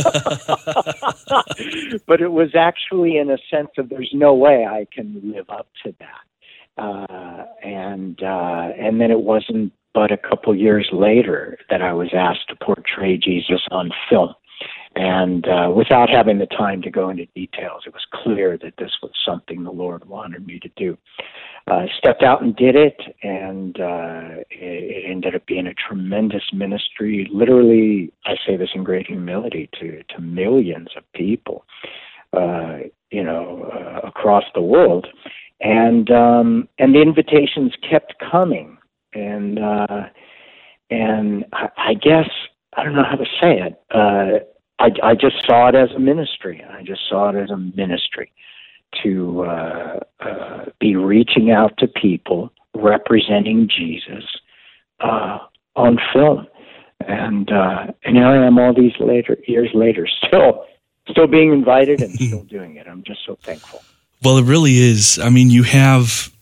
but 2.06 2.20
it 2.20 2.32
was 2.32 2.50
actually 2.54 3.16
in 3.16 3.30
a 3.30 3.38
sense 3.50 3.70
of 3.78 3.88
there's 3.88 4.10
no 4.12 4.34
way 4.34 4.66
I 4.66 4.86
can 4.92 5.32
live 5.34 5.48
up 5.48 5.68
to 5.84 5.94
that. 6.00 6.82
Uh, 6.82 7.44
and 7.62 8.22
uh, 8.22 8.70
and 8.78 9.00
then 9.00 9.10
it 9.10 9.20
wasn't 9.20 9.72
but 9.94 10.10
a 10.10 10.16
couple 10.16 10.54
years 10.54 10.88
later 10.92 11.58
that 11.70 11.82
I 11.82 11.92
was 11.92 12.08
asked 12.14 12.48
to 12.48 12.56
portray 12.56 13.18
Jesus 13.18 13.60
on 13.70 13.90
film. 14.08 14.34
And 14.94 15.46
uh, 15.48 15.72
without 15.74 16.10
having 16.10 16.38
the 16.38 16.46
time 16.46 16.82
to 16.82 16.90
go 16.90 17.08
into 17.08 17.26
details, 17.34 17.84
it 17.86 17.94
was 17.94 18.06
clear 18.12 18.58
that 18.58 18.74
this 18.78 18.92
was 19.02 19.12
something 19.24 19.64
the 19.64 19.70
Lord 19.70 20.06
wanted 20.06 20.46
me 20.46 20.58
to 20.60 20.68
do 20.76 20.98
uh, 21.68 21.86
stepped 21.96 22.22
out 22.22 22.42
and 22.42 22.56
did 22.56 22.74
it, 22.74 23.00
and 23.22 23.78
uh, 23.78 24.42
it, 24.50 25.04
it 25.04 25.10
ended 25.10 25.34
up 25.34 25.46
being 25.46 25.66
a 25.66 25.74
tremendous 25.74 26.42
ministry. 26.52 27.28
Literally, 27.32 28.12
I 28.24 28.34
say 28.46 28.56
this 28.56 28.70
in 28.74 28.82
great 28.82 29.06
humility 29.06 29.68
to 29.80 30.02
to 30.02 30.20
millions 30.20 30.88
of 30.96 31.04
people, 31.14 31.64
uh, 32.32 32.78
you 33.10 33.22
know, 33.22 33.70
uh, 33.72 34.06
across 34.06 34.44
the 34.54 34.60
world, 34.60 35.06
and 35.60 36.10
um, 36.10 36.68
and 36.78 36.94
the 36.94 37.02
invitations 37.02 37.72
kept 37.88 38.14
coming, 38.18 38.76
and 39.14 39.60
uh, 39.60 40.06
and 40.90 41.44
I, 41.52 41.68
I 41.76 41.94
guess 41.94 42.28
I 42.76 42.82
don't 42.82 42.96
know 42.96 43.04
how 43.04 43.16
to 43.16 43.26
say 43.40 43.60
it. 43.60 43.80
Uh, 43.92 44.44
I, 44.82 45.10
I 45.10 45.14
just 45.14 45.46
saw 45.46 45.68
it 45.68 45.76
as 45.76 45.90
a 45.92 46.00
ministry. 46.00 46.64
I 46.68 46.82
just 46.82 47.08
saw 47.08 47.28
it 47.30 47.36
as 47.36 47.50
a 47.50 47.56
ministry 47.56 48.32
to 49.04 49.44
uh, 49.44 50.00
uh, 50.20 50.64
be 50.80 50.96
reaching 50.96 51.52
out 51.52 51.78
to 51.78 51.86
people 51.86 52.50
representing 52.74 53.68
Jesus 53.68 54.24
uh, 54.98 55.38
on 55.76 55.98
film, 56.12 56.48
and 57.06 57.50
uh, 57.50 57.92
and 58.04 58.16
here 58.16 58.26
I 58.26 58.44
am 58.44 58.58
all 58.58 58.74
these 58.74 58.92
later 58.98 59.38
years 59.46 59.70
later, 59.72 60.08
still 60.26 60.64
still 61.08 61.28
being 61.28 61.52
invited 61.52 62.00
and 62.00 62.12
still 62.20 62.42
doing 62.42 62.74
it. 62.76 62.88
I'm 62.88 63.04
just 63.04 63.20
so 63.24 63.36
thankful. 63.36 63.82
Well, 64.22 64.38
it 64.38 64.44
really 64.44 64.78
is. 64.78 65.18
I 65.18 65.28
mean, 65.28 65.50
you 65.50 65.62
have 65.62 66.32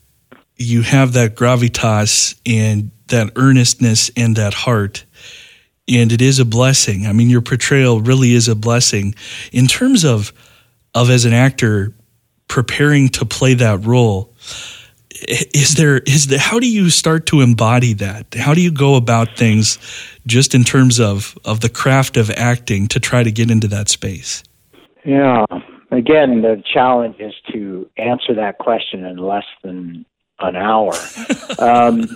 you 0.56 0.80
have 0.80 1.12
that 1.12 1.35
gravitas 1.35 2.40
and 2.47 2.90
that 3.09 3.32
earnestness 3.37 4.11
and 4.16 4.37
that 4.37 4.54
heart. 4.54 5.04
And 5.90 6.12
it 6.12 6.23
is 6.23 6.38
a 6.38 6.44
blessing. 6.44 7.06
I 7.06 7.12
mean, 7.12 7.28
your 7.28 7.40
portrayal 7.40 8.00
really 8.00 8.32
is 8.32 8.49
a 8.49 8.54
blessing. 8.54 9.14
In 9.52 9.66
terms 9.66 10.04
of 10.04 10.32
of 10.94 11.11
as 11.11 11.25
an 11.25 11.32
actor, 11.32 11.92
preparing 12.49 13.09
to 13.09 13.25
play 13.25 13.54
that 13.54 13.85
role 13.85 14.32
is 15.28 15.75
there 15.75 15.99
is 15.99 16.28
there 16.28 16.38
how 16.38 16.59
do 16.59 16.68
you 16.68 16.90
start 16.90 17.26
to 17.26 17.40
embody 17.40 17.92
that 17.92 18.35
how 18.35 18.54
do 18.54 18.61
you 18.61 18.70
go 18.70 18.94
about 18.94 19.37
things 19.37 19.78
just 20.26 20.54
in 20.54 20.64
terms 20.64 20.99
of 20.99 21.37
of 21.44 21.61
the 21.61 21.68
craft 21.68 22.16
of 22.16 22.30
acting 22.30 22.88
to 22.88 22.99
try 22.99 23.23
to 23.23 23.30
get 23.30 23.50
into 23.50 23.68
that 23.68 23.88
space 23.88 24.42
yeah 25.04 25.44
again 25.90 26.42
the 26.42 26.62
challenge 26.73 27.16
is 27.18 27.35
to 27.52 27.88
answer 27.97 28.35
that 28.35 28.59
question 28.59 29.04
in 29.04 29.16
less 29.18 29.47
than 29.62 30.04
an 30.40 30.56
hour 30.56 30.92
um, 31.59 32.09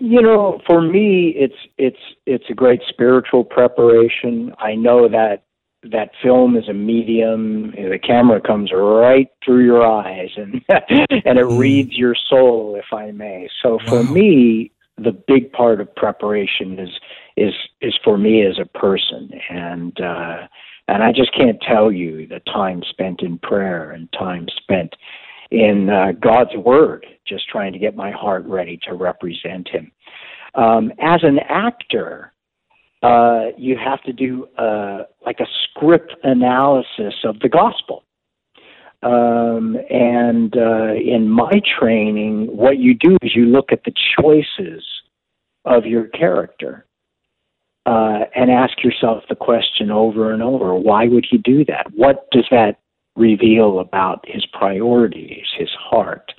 you 0.00 0.22
know 0.22 0.60
for 0.66 0.80
me 0.80 1.34
it's 1.36 1.56
it's 1.76 1.98
it's 2.26 2.44
a 2.50 2.54
great 2.54 2.80
spiritual 2.88 3.44
preparation 3.44 4.52
i 4.58 4.74
know 4.74 5.08
that 5.08 5.44
that 5.84 6.10
film 6.22 6.56
is 6.56 6.68
a 6.68 6.74
medium. 6.74 7.70
The 7.70 7.98
camera 8.02 8.40
comes 8.40 8.72
right 8.72 9.28
through 9.44 9.64
your 9.64 9.86
eyes 9.86 10.30
and 10.36 10.54
and 10.68 11.38
it 11.38 11.46
mm. 11.46 11.58
reads 11.58 11.96
your 11.96 12.16
soul, 12.28 12.76
if 12.76 12.92
I 12.92 13.10
may. 13.12 13.48
So 13.62 13.78
for 13.86 14.02
wow. 14.02 14.10
me, 14.10 14.72
the 14.96 15.12
big 15.12 15.52
part 15.52 15.80
of 15.80 15.94
preparation 15.94 16.78
is 16.78 16.90
is 17.36 17.54
is 17.80 17.94
for 18.02 18.18
me 18.18 18.44
as 18.44 18.58
a 18.58 18.66
person, 18.78 19.30
and 19.50 20.00
uh, 20.00 20.48
and 20.88 21.02
I 21.02 21.12
just 21.12 21.32
can't 21.34 21.60
tell 21.60 21.92
you 21.92 22.26
the 22.26 22.40
time 22.40 22.82
spent 22.88 23.22
in 23.22 23.38
prayer 23.38 23.92
and 23.92 24.12
time 24.12 24.48
spent 24.56 24.96
in 25.50 25.88
uh, 25.88 26.12
God's 26.20 26.54
Word, 26.56 27.06
just 27.26 27.48
trying 27.48 27.72
to 27.72 27.78
get 27.78 27.96
my 27.96 28.10
heart 28.10 28.44
ready 28.46 28.78
to 28.86 28.94
represent 28.94 29.68
Him. 29.68 29.90
Um, 30.54 30.92
as 31.00 31.20
an 31.22 31.38
actor, 31.48 32.32
uh, 33.02 33.46
you 33.56 33.76
have 33.76 34.02
to 34.02 34.12
do 34.12 34.46
uh, 34.58 35.04
like 35.24 35.40
a 35.40 35.46
script 35.64 36.14
analysis 36.24 37.14
of 37.24 37.38
the 37.40 37.48
gospel. 37.48 38.04
Um, 39.02 39.76
and 39.90 40.56
uh, 40.56 40.94
in 40.94 41.28
my 41.28 41.60
training, 41.78 42.48
what 42.56 42.78
you 42.78 42.94
do 42.94 43.16
is 43.22 43.36
you 43.36 43.46
look 43.46 43.70
at 43.70 43.84
the 43.84 43.92
choices 44.20 44.84
of 45.64 45.86
your 45.86 46.08
character 46.08 46.86
uh, 47.86 48.24
and 48.34 48.50
ask 48.50 48.82
yourself 48.82 49.22
the 49.28 49.36
question 49.36 49.90
over 49.90 50.32
and 50.32 50.42
over 50.42 50.74
why 50.74 51.06
would 51.06 51.26
he 51.30 51.38
do 51.38 51.64
that? 51.66 51.86
What 51.94 52.28
does 52.32 52.46
that 52.50 52.80
reveal 53.18 53.80
about 53.80 54.24
his 54.26 54.46
priorities, 54.46 55.46
his 55.58 55.70
heart? 55.78 56.32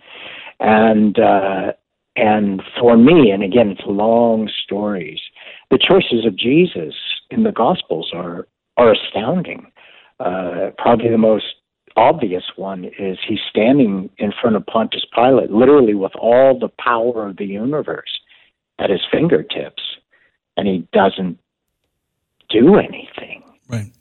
And 0.59 1.19
uh, 1.19 1.73
and 2.15 2.61
for 2.79 2.97
me, 2.97 3.31
and 3.31 3.43
again, 3.43 3.69
it's 3.69 3.81
long 3.85 4.49
stories 4.63 5.19
the 5.71 5.77
choices 5.77 6.25
of 6.25 6.35
Jesus 6.35 6.95
in 7.29 7.43
the 7.43 7.51
Gospels 7.51 8.11
are 8.13 8.47
are 8.77 8.93
astounding. 8.93 9.71
Uh, 10.19 10.71
probably 10.77 11.09
the 11.09 11.17
most 11.17 11.45
obvious 11.95 12.43
one 12.55 12.85
is 12.85 13.17
he's 13.27 13.39
standing 13.49 14.09
in 14.17 14.31
front 14.41 14.55
of 14.55 14.65
Pontius 14.65 15.05
Pilate, 15.13 15.51
literally 15.51 15.95
with 15.95 16.13
all 16.15 16.57
the 16.57 16.69
power 16.79 17.27
of 17.27 17.37
the 17.37 17.45
universe 17.45 18.19
at 18.79 18.89
his 18.89 19.01
fingertips, 19.11 19.83
and 20.55 20.67
he 20.67 20.87
doesn't 20.93 21.37
do 22.49 22.77
anything. 22.77 23.43
Right. 23.67 23.91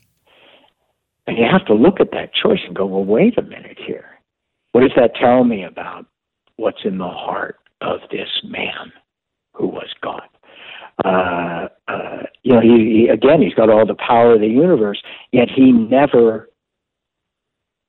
And 1.29 1.39
you 1.39 1.45
have 1.51 1.65
to 1.67 1.75
look 1.75 2.01
at 2.01 2.11
that 2.13 2.33
choice 2.35 2.61
and 2.67 2.75
go, 2.75 2.87
well, 2.87 3.05
wait 3.05 3.39
a 3.39 3.43
minute 3.43 3.79
here. 3.87 4.07
What 4.73 4.81
does 4.81 4.93
that 4.97 5.15
tell 5.15 5.45
me 5.45 5.63
about 5.63 6.07
what's 6.57 6.85
in 6.85 6.99
the 6.99 7.09
heart 7.09 7.57
of 7.81 8.01
this 8.11 8.29
man 8.45 8.93
who 9.55 9.69
was 9.69 9.89
God? 10.03 10.23
uh, 11.05 11.69
uh, 11.87 12.23
you 12.43 12.53
know, 12.53 12.61
he, 12.61 13.03
he 13.03 13.09
again, 13.09 13.41
he's 13.41 13.55
got 13.55 13.71
all 13.71 13.87
the 13.87 13.95
power 13.95 14.35
of 14.35 14.41
the 14.41 14.49
universe, 14.49 15.01
yet 15.33 15.49
he 15.49 15.71
never 15.71 16.49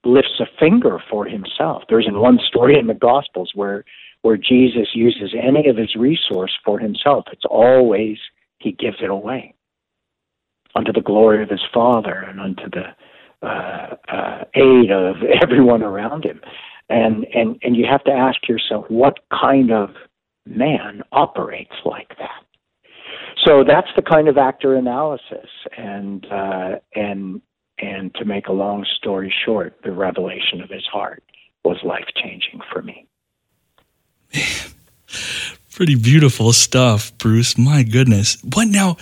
lifts 0.05 0.39
a 0.39 0.45
finger 0.59 0.99
for 1.09 1.25
himself. 1.25 1.83
There 1.89 1.99
isn't 1.99 2.19
one 2.19 2.39
story 2.47 2.77
in 2.77 2.87
the 2.87 2.93
Gospels 2.93 3.51
where 3.55 3.83
where 4.21 4.37
Jesus 4.37 4.89
uses 4.93 5.33
any 5.33 5.69
of 5.69 5.77
his 5.77 5.95
resource 5.95 6.51
for 6.63 6.77
himself. 6.77 7.25
It's 7.31 7.45
always 7.49 8.17
he 8.59 8.73
gives 8.73 8.97
it 9.01 9.09
away 9.09 9.55
unto 10.75 10.91
the 10.91 11.01
glory 11.01 11.41
of 11.41 11.49
his 11.49 11.63
Father 11.73 12.25
and 12.27 12.39
unto 12.39 12.69
the 12.69 12.83
uh, 13.41 13.95
uh, 14.07 14.43
aid 14.53 14.91
of 14.91 15.15
everyone 15.41 15.83
around 15.83 16.25
him. 16.25 16.41
And 16.89 17.25
and 17.33 17.57
and 17.61 17.75
you 17.75 17.85
have 17.89 18.03
to 18.05 18.11
ask 18.11 18.47
yourself, 18.47 18.85
what 18.89 19.19
kind 19.29 19.71
of 19.71 19.89
man 20.45 21.03
operates 21.11 21.75
like 21.85 22.09
that? 22.17 22.43
so 23.45 23.63
that's 23.63 23.87
the 23.95 24.01
kind 24.01 24.27
of 24.27 24.37
actor 24.37 24.75
analysis. 24.75 25.49
And 25.77 26.25
uh, 26.31 26.75
and 26.95 27.41
and 27.77 28.13
to 28.15 28.25
make 28.25 28.47
a 28.47 28.51
long 28.51 28.85
story 28.97 29.33
short 29.45 29.79
the 29.83 29.91
revelation 29.91 30.61
of 30.61 30.69
his 30.69 30.85
heart 30.85 31.23
was 31.63 31.77
life 31.83 32.07
changing 32.15 32.61
for 32.71 32.81
me. 32.81 33.07
Pretty 35.71 35.95
beautiful 35.95 36.51
stuff 36.53 37.17
bruce. 37.17 37.57
My 37.57 37.83
goodness. 37.83 38.37
What 38.43 38.67
now? 38.67 38.97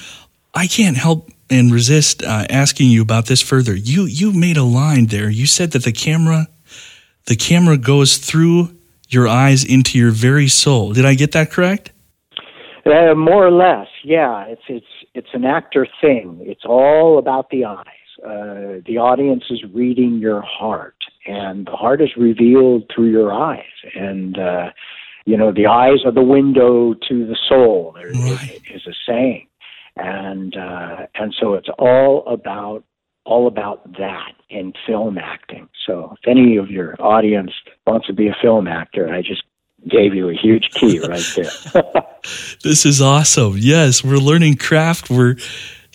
I 0.53 0.67
can't 0.67 0.97
help 0.97 1.29
and 1.49 1.71
resist 1.71 2.23
uh, 2.23 2.45
asking 2.49 2.89
you 2.89 3.01
about 3.01 3.25
this 3.27 3.41
further 3.41 3.75
you 3.75 4.03
you 4.03 4.31
made 4.31 4.57
a 4.57 4.63
line 4.63 5.07
there 5.07 5.29
you 5.29 5.45
said 5.45 5.71
that 5.71 5.83
the 5.83 5.91
camera 5.91 6.47
the 7.25 7.35
camera 7.35 7.77
goes 7.77 8.17
through 8.17 8.75
your 9.09 9.27
eyes 9.27 9.63
into 9.63 9.97
your 9.97 10.11
very 10.11 10.47
soul 10.47 10.93
did 10.93 11.05
i 11.05 11.13
get 11.13 11.31
that 11.31 11.51
correct 11.51 11.91
uh, 12.87 13.15
more 13.15 13.45
or 13.45 13.51
less, 13.51 13.87
yeah. 14.03 14.45
It's 14.47 14.61
it's 14.69 14.85
it's 15.13 15.29
an 15.33 15.45
actor 15.45 15.87
thing. 15.99 16.39
It's 16.41 16.63
all 16.65 17.17
about 17.17 17.49
the 17.49 17.65
eyes. 17.65 17.85
Uh, 18.23 18.81
the 18.85 18.97
audience 18.97 19.43
is 19.49 19.63
reading 19.73 20.19
your 20.19 20.41
heart, 20.41 20.95
and 21.25 21.67
the 21.67 21.75
heart 21.75 22.01
is 22.01 22.09
revealed 22.15 22.89
through 22.93 23.11
your 23.11 23.33
eyes. 23.33 23.65
And 23.95 24.37
uh, 24.37 24.69
you 25.25 25.35
know, 25.35 25.51
the 25.51 25.67
eyes 25.67 26.05
are 26.05 26.11
the 26.11 26.23
window 26.23 26.93
to 27.09 27.27
the 27.27 27.37
soul. 27.49 27.93
There 27.95 28.11
right. 28.11 28.61
is, 28.69 28.81
is 28.81 28.87
a 28.87 28.95
saying, 29.05 29.47
and 29.97 30.55
uh, 30.55 31.07
and 31.15 31.33
so 31.39 31.53
it's 31.53 31.69
all 31.77 32.23
about 32.27 32.83
all 33.25 33.47
about 33.47 33.91
that 33.93 34.33
in 34.49 34.73
film 34.85 35.17
acting. 35.17 35.67
So 35.85 36.15
if 36.17 36.27
any 36.27 36.57
of 36.57 36.69
your 36.71 36.95
audience 37.01 37.51
wants 37.85 38.07
to 38.07 38.13
be 38.13 38.27
a 38.27 38.35
film 38.41 38.67
actor, 38.67 39.13
I 39.13 39.21
just 39.21 39.43
gave 39.89 40.15
you 40.15 40.29
a 40.29 40.33
huge 40.33 40.69
key 40.71 40.99
right 41.07 41.25
there. 41.35 41.83
this 42.63 42.85
is 42.85 43.01
awesome. 43.01 43.55
Yes, 43.57 44.03
we're 44.03 44.17
learning 44.17 44.55
craft. 44.55 45.09
We're 45.09 45.35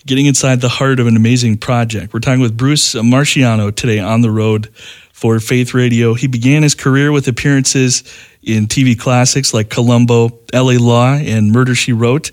getting 0.07 0.27
inside 0.27 0.61
the 0.61 0.69
heart 0.69 1.01
of 1.01 1.07
an 1.07 1.17
amazing 1.17 1.59
project. 1.59 2.13
We're 2.13 2.21
talking 2.21 2.41
with 2.41 2.57
Bruce 2.57 2.95
Marchiano 2.95 3.75
today 3.75 3.99
on 3.99 4.21
the 4.21 4.31
road 4.31 4.75
for 5.13 5.39
Faith 5.39 5.73
Radio. 5.73 6.15
He 6.15 6.27
began 6.27 6.63
his 6.63 6.75
career 6.75 7.13
with 7.13 7.29
appearances 7.29 8.03
in 8.43 8.67
TV 8.67 8.99
classics 8.99 9.55
like 9.55 9.71
Columbo, 9.71 10.41
LA 10.53 10.75
Law, 10.79 11.15
and 11.15 11.53
Murder 11.53 11.75
She 11.75 11.93
Wrote. 11.93 12.33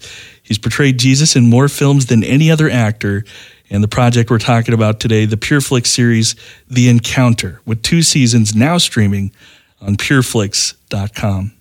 He's 0.50 0.58
portrayed 0.58 0.98
Jesus 0.98 1.36
in 1.36 1.48
more 1.48 1.70
films 1.70 2.08
than 2.08 2.24
any 2.24 2.50
other 2.50 2.72
actor. 2.72 3.24
And 3.70 3.84
the 3.84 3.88
project 3.88 4.32
we're 4.32 4.40
talking 4.40 4.74
about 4.74 5.00
today, 5.00 5.26
the 5.26 5.38
PureFlix 5.38 5.86
series, 5.86 6.36
The 6.68 6.90
Encounter, 6.90 7.62
with 7.68 7.84
two 7.84 8.02
seasons 8.02 8.56
now 8.56 8.80
streaming 8.80 9.32
on 9.80 9.96
pureflix.com. 9.96 11.54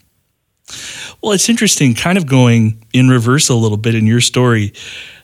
Well, 1.23 1.33
it's 1.33 1.51
interesting, 1.51 1.95
kind 1.95 2.17
of 2.17 2.27
going 2.27 2.83
in 2.95 3.11
reverse 3.11 3.51
a 3.51 3.55
little 3.55 3.77
bit 3.77 3.95
in 3.95 4.07
your 4.07 4.23
story. 4.23 4.73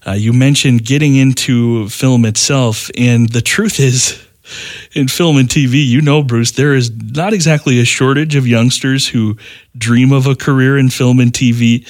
Uh, 0.06 0.12
you 0.12 0.34
mentioned 0.34 0.84
getting 0.84 1.16
into 1.16 1.88
film 1.88 2.26
itself, 2.26 2.90
and 2.98 3.30
the 3.30 3.40
truth 3.40 3.80
is, 3.80 4.22
in 4.92 5.08
film 5.08 5.38
and 5.38 5.48
TV, 5.48 5.86
you 5.86 6.02
know, 6.02 6.22
Bruce, 6.22 6.52
there 6.52 6.74
is 6.74 6.90
not 6.94 7.32
exactly 7.32 7.80
a 7.80 7.84
shortage 7.86 8.36
of 8.36 8.46
youngsters 8.46 9.08
who 9.08 9.38
dream 9.76 10.12
of 10.12 10.26
a 10.26 10.36
career 10.36 10.76
in 10.76 10.90
film 10.90 11.18
and 11.18 11.32
TV. 11.32 11.86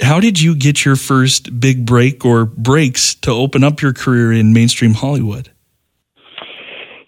How 0.00 0.20
did 0.20 0.40
you 0.40 0.54
get 0.54 0.84
your 0.84 0.96
first 0.96 1.58
big 1.58 1.86
break 1.86 2.24
or 2.24 2.44
breaks 2.44 3.14
to 3.16 3.30
open 3.30 3.64
up 3.64 3.80
your 3.80 3.92
career 3.92 4.32
in 4.32 4.52
mainstream 4.52 4.94
Hollywood? 4.94 5.50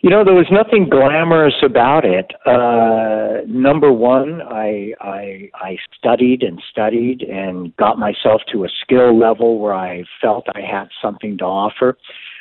You 0.00 0.10
know, 0.10 0.24
there 0.24 0.34
was 0.34 0.46
nothing 0.50 0.88
glamorous 0.88 1.56
about 1.62 2.04
it. 2.04 2.30
Uh, 2.46 3.44
number 3.48 3.92
one, 3.92 4.40
I, 4.42 4.94
I 5.00 5.50
I 5.54 5.76
studied 5.98 6.42
and 6.44 6.62
studied 6.70 7.22
and 7.22 7.76
got 7.76 7.98
myself 7.98 8.42
to 8.52 8.64
a 8.64 8.68
skill 8.82 9.18
level 9.18 9.58
where 9.58 9.74
I 9.74 10.04
felt 10.20 10.46
I 10.54 10.60
had 10.60 10.88
something 11.02 11.36
to 11.38 11.44
offer 11.44 11.96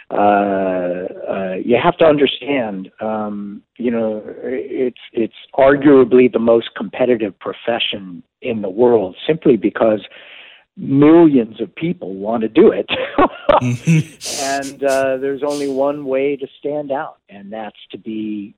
uh, 0.10 0.16
uh, 0.16 1.56
you 1.66 1.78
have 1.82 1.98
to 1.98 2.06
understand, 2.06 2.90
um, 3.02 3.62
you 3.78 3.92
know, 3.92 4.24
it's 4.44 5.00
it's 5.12 5.36
arguably 5.56 6.32
the 6.32 6.40
most 6.40 6.70
competitive 6.78 7.38
profession 7.40 8.24
in 8.42 8.62
the 8.62 8.70
world, 8.70 9.18
simply 9.28 9.58
because 9.58 10.06
millions 10.78 11.60
of 11.60 11.74
people 11.76 12.16
want 12.16 12.42
to 12.42 12.48
do 12.48 12.72
it, 12.72 12.90
and 14.42 14.84
uh, 14.84 15.18
there's 15.18 15.44
only 15.44 15.68
one 15.68 16.06
way 16.06 16.36
to 16.36 16.48
stand 16.60 16.92
out, 16.92 17.18
and 17.30 17.52
that's 17.52 17.80
to 17.92 17.98
be 17.98 18.56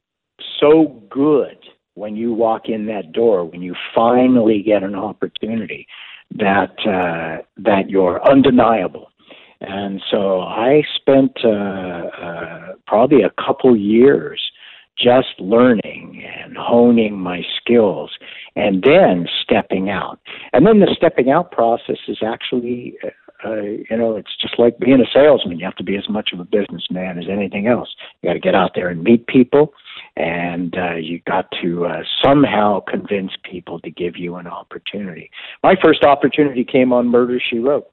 so 0.60 1.02
good 1.10 1.58
when 1.96 2.16
you 2.16 2.34
walk 2.34 2.70
in 2.70 2.86
that 2.88 3.12
door, 3.12 3.44
when 3.44 3.62
you 3.62 3.76
finally 3.94 4.62
get 4.62 4.84
an 4.84 4.96
opportunity 4.96 5.88
that 6.36 6.76
uh, 6.86 7.44
that 7.58 7.90
you're 7.90 8.24
undeniable. 8.30 9.12
And 9.62 10.02
so 10.10 10.40
I 10.40 10.84
spent 10.96 11.38
uh, 11.44 11.50
uh, 11.50 12.74
probably 12.88 13.24
a 13.24 13.32
couple 13.32 13.76
years 13.76 14.42
just 15.00 15.40
learning 15.40 16.24
and 16.44 16.58
honing 16.58 17.18
my 17.18 17.42
skills 17.60 18.12
and 18.56 18.84
then 18.84 19.28
stepping 19.42 19.90
out. 19.90 20.20
And 20.54 20.66
then 20.66 20.80
the 20.80 20.94
stepping 20.96 21.32
out 21.32 21.52
process 21.52 21.98
is 22.08 22.18
actually, 22.26 22.98
uh, 23.46 23.62
you 23.62 23.98
know, 23.98 24.18
it's 24.18 24.36
just 24.42 24.60
like 24.60 24.78
being 24.80 25.00
a 25.00 25.10
salesman. 25.14 25.60
You 25.60 25.66
have 25.66 25.76
to 25.78 25.84
be 25.84 25.96
as 25.96 26.10
much 26.10 26.32
of 26.34 26.40
a 26.40 26.46
businessman 26.46 27.18
as 27.18 27.26
anything 27.30 27.68
else. 27.68 27.90
You 28.22 28.30
got 28.30 28.34
to 28.34 28.40
get 28.40 28.56
out 28.56 28.72
there 28.76 28.90
and 28.90 29.04
meet 29.04 29.28
people, 29.28 29.74
and 30.18 30.76
uh, 30.78 30.96
you 30.96 31.22
got 31.26 31.48
to 31.62 31.86
uh, 31.86 32.04
somehow 32.22 32.82
convince 32.82 33.32
people 33.50 33.80
to 33.82 33.92
give 33.92 34.18
you 34.18 34.36
an 34.36 34.48
opportunity. 34.48 35.32
My 35.64 35.76
first 35.82 36.04
opportunity 36.04 36.66
came 36.66 36.92
on 36.92 37.08
Murder 37.08 37.40
She 37.50 37.60
Wrote 37.60 37.88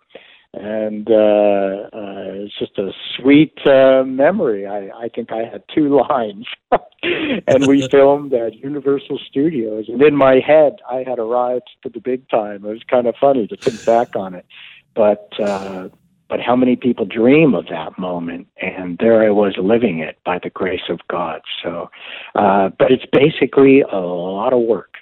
and 0.56 1.10
uh, 1.10 1.88
uh, 1.92 2.32
it's 2.32 2.58
just 2.58 2.78
a 2.78 2.90
sweet 3.16 3.58
uh, 3.66 4.04
memory. 4.04 4.66
I, 4.66 4.88
I 5.04 5.08
think 5.08 5.30
I 5.30 5.44
had 5.44 5.62
two 5.74 6.00
lines, 6.08 6.46
and 7.02 7.66
we 7.66 7.86
filmed 7.90 8.32
at 8.32 8.54
Universal 8.54 9.20
Studios. 9.28 9.86
And 9.88 10.00
in 10.00 10.16
my 10.16 10.40
head, 10.40 10.76
I 10.90 11.04
had 11.06 11.18
arrived 11.18 11.68
to 11.82 11.90
the 11.90 12.00
big 12.00 12.28
time. 12.30 12.64
It 12.64 12.68
was 12.68 12.82
kind 12.88 13.06
of 13.06 13.14
funny 13.20 13.46
to 13.46 13.56
think 13.56 13.84
back 13.84 14.16
on 14.16 14.34
it, 14.34 14.46
but 14.94 15.30
uh, 15.38 15.88
but 16.28 16.40
how 16.40 16.56
many 16.56 16.74
people 16.74 17.04
dream 17.04 17.54
of 17.54 17.66
that 17.66 17.98
moment? 17.98 18.48
And 18.60 18.98
there 18.98 19.22
I 19.22 19.30
was 19.30 19.54
living 19.58 20.00
it 20.00 20.18
by 20.24 20.40
the 20.42 20.50
grace 20.50 20.88
of 20.88 21.00
God. 21.08 21.42
So, 21.62 21.90
uh, 22.34 22.70
but 22.78 22.90
it's 22.90 23.06
basically 23.12 23.82
a 23.82 23.98
lot 23.98 24.52
of 24.52 24.60
work, 24.60 24.94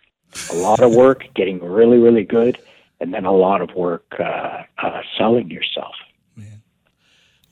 a 0.50 0.56
lot 0.56 0.80
of 0.80 0.94
work, 0.94 1.24
getting 1.34 1.62
really, 1.62 1.98
really 1.98 2.24
good 2.24 2.58
and 3.04 3.12
then 3.12 3.26
a 3.26 3.32
lot 3.32 3.60
of 3.60 3.70
work 3.74 4.06
uh, 4.18 4.62
uh, 4.82 5.02
selling 5.18 5.50
yourself. 5.50 5.94
Man. 6.36 6.62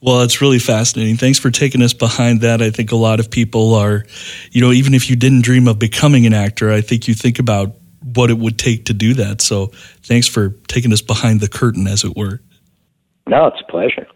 Well, 0.01 0.23
it's 0.23 0.41
really 0.41 0.59
fascinating. 0.59 1.19
Thanks 1.19 1.39
for 1.39 1.51
taking 1.51 1.83
us 1.83 1.93
behind 1.93 2.41
that. 2.41 2.63
I 2.63 2.71
think 2.71 2.91
a 2.91 2.97
lot 2.97 3.21
of 3.21 3.31
people 3.31 3.75
are, 3.75 4.07
you 4.51 4.63
know, 4.63 4.73
even 4.73 4.95
if 4.95 5.11
you 5.11 5.17
didn't 5.17 5.43
dream 5.43 5.69
of 5.69 5.79
becoming 5.79 6.25
an 6.25 6.33
actor, 6.33 6.73
I 6.73 6.81
think 6.81 7.07
you 7.07 7.13
think 7.13 7.39
about 7.39 7.77
what 8.15 8.31
it 8.31 8.39
would 8.39 8.59
take 8.59 8.87
to 8.87 8.95
do 8.95 9.13
that. 9.15 9.43
So 9.43 9.67
thanks 10.03 10.27
for 10.27 10.57
taking 10.69 10.91
us 10.91 11.03
behind 11.03 11.41
the 11.41 11.49
curtain, 11.49 11.87
as 11.87 12.03
it 12.03 12.17
were. 12.17 12.41
No, 13.27 13.49
it's 13.49 13.61
a 13.61 13.71
pleasure. 13.71 14.07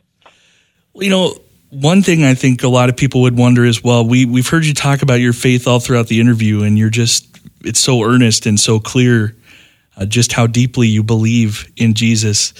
Well, 0.95 1.05
you 1.05 1.11
know, 1.11 1.37
one 1.69 2.01
thing 2.01 2.25
I 2.25 2.33
think 2.33 2.63
a 2.63 2.69
lot 2.69 2.89
of 2.89 2.97
people 2.97 3.21
would 3.23 3.37
wonder 3.37 3.63
is, 3.67 3.85
well, 3.85 4.09
we 4.09 4.25
we've 4.25 4.49
heard 4.49 4.65
you 4.65 4.73
talk 4.73 5.03
about 5.03 5.21
your 5.21 5.35
faith 5.35 5.69
all 5.69 5.81
throughout 5.81 6.07
the 6.07 6.19
interview, 6.19 6.63
and 6.63 6.79
you're 6.79 6.89
just 6.89 7.39
it's 7.63 7.79
so 7.79 8.03
earnest 8.03 8.47
and 8.47 8.59
so 8.59 8.81
clear 8.81 9.36
uh, 9.97 10.07
just 10.07 10.33
how 10.33 10.47
deeply 10.47 10.89
you 10.89 11.03
believe 11.03 11.71
in 11.77 11.95
Jesus. 11.95 12.53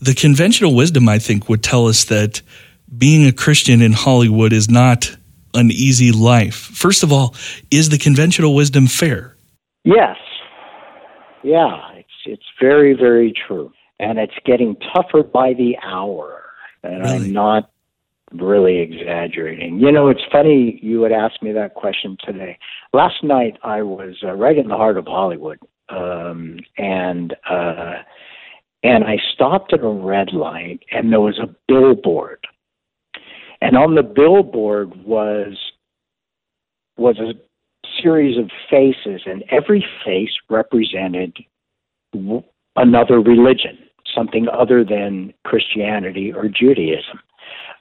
The 0.00 0.14
conventional 0.14 0.74
wisdom, 0.74 1.08
I 1.08 1.18
think, 1.18 1.48
would 1.48 1.62
tell 1.62 1.86
us 1.86 2.04
that 2.04 2.42
being 2.96 3.26
a 3.26 3.32
Christian 3.32 3.80
in 3.82 3.92
Hollywood 3.92 4.52
is 4.52 4.68
not 4.68 5.16
an 5.54 5.70
easy 5.70 6.12
life. 6.12 6.54
First 6.54 7.02
of 7.02 7.12
all, 7.12 7.34
is 7.70 7.88
the 7.88 7.98
conventional 7.98 8.54
wisdom 8.54 8.86
fair? 8.86 9.36
Yes. 9.84 10.16
Yeah, 11.42 11.92
it's 11.94 12.08
it's 12.24 12.46
very 12.60 12.94
very 12.94 13.32
true, 13.46 13.72
and 13.98 14.18
it's 14.18 14.34
getting 14.44 14.76
tougher 14.94 15.24
by 15.24 15.54
the 15.54 15.76
hour. 15.82 16.42
And 16.84 17.02
really? 17.02 17.14
I'm 17.16 17.32
not 17.32 17.70
really 18.32 18.78
exaggerating. 18.78 19.78
You 19.80 19.92
know, 19.92 20.08
it's 20.08 20.22
funny 20.30 20.78
you 20.82 21.00
would 21.00 21.12
ask 21.12 21.42
me 21.42 21.52
that 21.52 21.74
question 21.74 22.16
today. 22.24 22.58
Last 22.92 23.22
night 23.22 23.58
I 23.62 23.82
was 23.82 24.16
uh, 24.24 24.32
right 24.32 24.56
in 24.56 24.68
the 24.68 24.76
heart 24.76 24.96
of 24.96 25.06
Hollywood, 25.06 25.58
um, 25.92 26.58
and 26.78 27.34
uh, 27.48 27.94
and 28.82 29.04
I 29.04 29.18
stopped 29.32 29.72
at 29.72 29.80
a 29.80 29.88
red 29.88 30.32
light, 30.32 30.80
and 30.90 31.12
there 31.12 31.20
was 31.20 31.38
a 31.38 31.54
billboard, 31.68 32.46
and 33.60 33.76
on 33.76 33.94
the 33.94 34.02
billboard 34.02 34.94
was 35.04 35.56
was 36.96 37.18
a 37.18 37.34
series 38.02 38.38
of 38.38 38.50
faces, 38.70 39.22
and 39.26 39.44
every 39.50 39.84
face 40.04 40.32
represented 40.50 41.36
w- 42.12 42.42
another 42.76 43.20
religion, 43.20 43.78
something 44.14 44.46
other 44.48 44.84
than 44.84 45.32
Christianity 45.44 46.32
or 46.32 46.48
Judaism. 46.48 47.20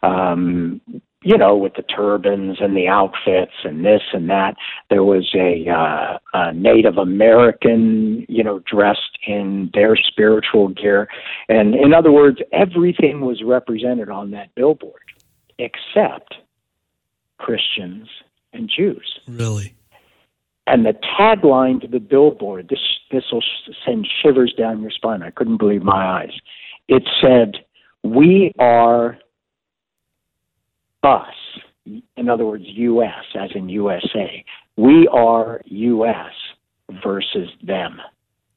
Um, 0.04 0.82
you 1.24 1.38
know, 1.38 1.56
with 1.56 1.74
the 1.76 1.84
turbans 1.84 2.58
and 2.60 2.76
the 2.76 2.88
outfits 2.88 3.52
and 3.64 3.86
this 3.86 4.02
and 4.12 4.30
that. 4.30 4.56
There 4.90 5.04
was 5.04 5.30
a, 5.36 5.70
uh, 5.70 6.18
a 6.34 6.54
Native 6.54 6.98
American, 6.98 8.26
you 8.28 8.44
know, 8.44 8.60
dressed 8.60 9.20
in 9.28 9.70
their 9.74 9.96
spiritual 9.96 10.70
gear. 10.70 11.08
And 11.48 11.76
in 11.76 11.94
other 11.94 12.12
words, 12.12 12.40
everything 12.52 13.22
was 13.22 13.44
represented 13.44 14.10
on 14.10 14.32
that 14.32 14.54
billboard 14.56 15.02
except 15.60 16.36
Christians 17.38 18.08
and 18.54 18.70
Jews. 18.76 19.20
Really? 19.28 19.76
And 20.66 20.86
the 20.86 20.96
tagline 21.20 21.82
to 21.82 21.88
the 21.88 22.00
billboard, 22.00 22.70
this 22.70 22.80
this 23.12 23.24
will 23.32 23.44
send 23.86 24.08
shivers 24.24 24.54
down 24.58 24.82
your 24.82 24.92
spine. 24.92 25.22
I 25.22 25.32
couldn't 25.32 25.58
believe 25.58 25.84
my 25.84 26.22
eyes. 26.22 26.32
It 26.88 27.04
said, 27.22 27.66
"We 28.04 28.54
are 28.58 29.18
us, 31.04 31.34
in 31.86 32.30
other 32.30 32.46
words, 32.46 32.64
U.S., 32.68 33.26
as 33.40 33.50
in 33.56 33.70
USA. 33.70 34.44
We 34.78 35.08
are 35.12 35.62
U.S. 35.66 36.32
versus 37.04 37.50
them. 37.64 38.00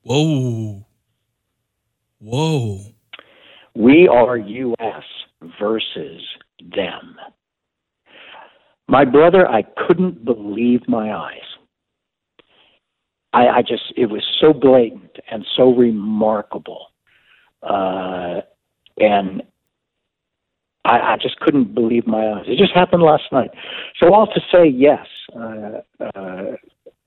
Whoa. 0.03 0.87
Whoa. 2.19 2.81
We 3.75 4.09
are 4.09 4.37
U.S. 4.37 5.03
versus 5.61 6.23
them. 6.61 7.17
My 8.87 9.05
brother, 9.05 9.49
I 9.49 9.63
couldn't 9.87 10.25
believe 10.25 10.83
my 10.87 11.15
eyes. 11.15 11.41
I, 13.33 13.49
I 13.49 13.63
just, 13.63 13.93
it 13.97 14.07
was 14.07 14.23
so 14.41 14.53
blatant 14.53 15.17
and 15.31 15.45
so 15.57 15.75
remarkable. 15.75 16.89
Uh, 17.63 18.43
and 18.99 19.43
I, 20.85 21.15
I 21.15 21.17
just 21.21 21.41
couldn't 21.41 21.75
believe 21.75 22.07
my 22.07 22.29
eyes. 22.29 22.45
It 22.47 22.59
just 22.59 22.75
happened 22.75 23.03
last 23.03 23.25
night. 23.33 23.51
So 24.01 24.13
all 24.13 24.27
to 24.27 24.41
say, 24.53 24.67
yes, 24.67 25.07
uh, 25.35 25.81
uh, 26.15 26.57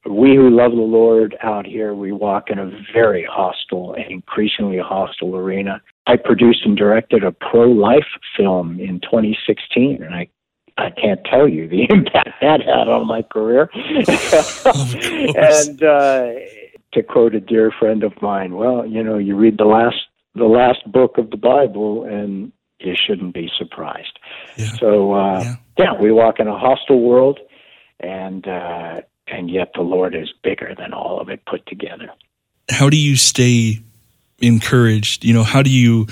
we 0.09 0.35
who 0.35 0.49
love 0.49 0.71
the 0.71 0.77
Lord 0.77 1.37
out 1.43 1.65
here, 1.65 1.93
we 1.93 2.11
walk 2.11 2.49
in 2.49 2.59
a 2.59 2.71
very 2.93 3.27
hostile 3.29 3.93
and 3.93 4.09
increasingly 4.09 4.79
hostile 4.79 5.35
arena. 5.35 5.81
I 6.07 6.15
produced 6.15 6.65
and 6.65 6.77
directed 6.77 7.23
a 7.23 7.31
pro-life 7.31 8.07
film 8.35 8.79
in 8.79 8.99
2016, 9.01 10.01
and 10.01 10.13
I 10.13 10.27
I 10.79 10.91
can't 10.91 11.19
tell 11.25 11.47
you 11.47 11.67
the 11.67 11.83
impact 11.89 12.29
that 12.41 12.61
had 12.61 12.87
on 12.87 13.07
my 13.07 13.23
career. 13.23 13.69
and 13.73 15.83
uh, 15.83 16.33
to 16.93 17.03
quote 17.03 17.33
a 17.33 17.39
dear 17.39 17.71
friend 17.79 18.03
of 18.03 18.13
mine, 18.21 18.53
well, 18.53 18.85
you 18.85 19.03
know, 19.03 19.17
you 19.17 19.35
read 19.35 19.57
the 19.57 19.65
last 19.65 19.97
the 20.35 20.45
last 20.45 20.89
book 20.91 21.17
of 21.17 21.31
the 21.31 21.37
Bible, 21.37 22.03
and 22.03 22.51
you 22.79 22.93
shouldn't 22.95 23.33
be 23.33 23.49
surprised. 23.57 24.19
Yeah. 24.57 24.71
So 24.79 25.13
uh, 25.13 25.41
Yeah. 25.41 25.55
yeah. 25.77 26.01
we 26.01 26.11
walk 26.11 26.39
in 26.39 26.47
a 26.47 26.57
hostile 26.57 27.01
world, 27.01 27.39
and 27.99 28.47
uh, 28.47 29.01
and 29.27 29.49
yet 29.49 29.71
the 29.75 29.81
Lord 29.81 30.15
is 30.15 30.29
bigger 30.43 30.73
than 30.77 30.93
all 30.93 31.19
of 31.19 31.29
it 31.29 31.41
put 31.45 31.65
together. 31.65 32.09
how 32.69 32.89
do 32.89 32.97
you 32.97 33.15
stay 33.15 33.79
encouraged 34.39 35.25
you 35.25 35.33
know 35.33 35.41
how 35.43 35.63
do 35.63 35.69
you 35.71 36.05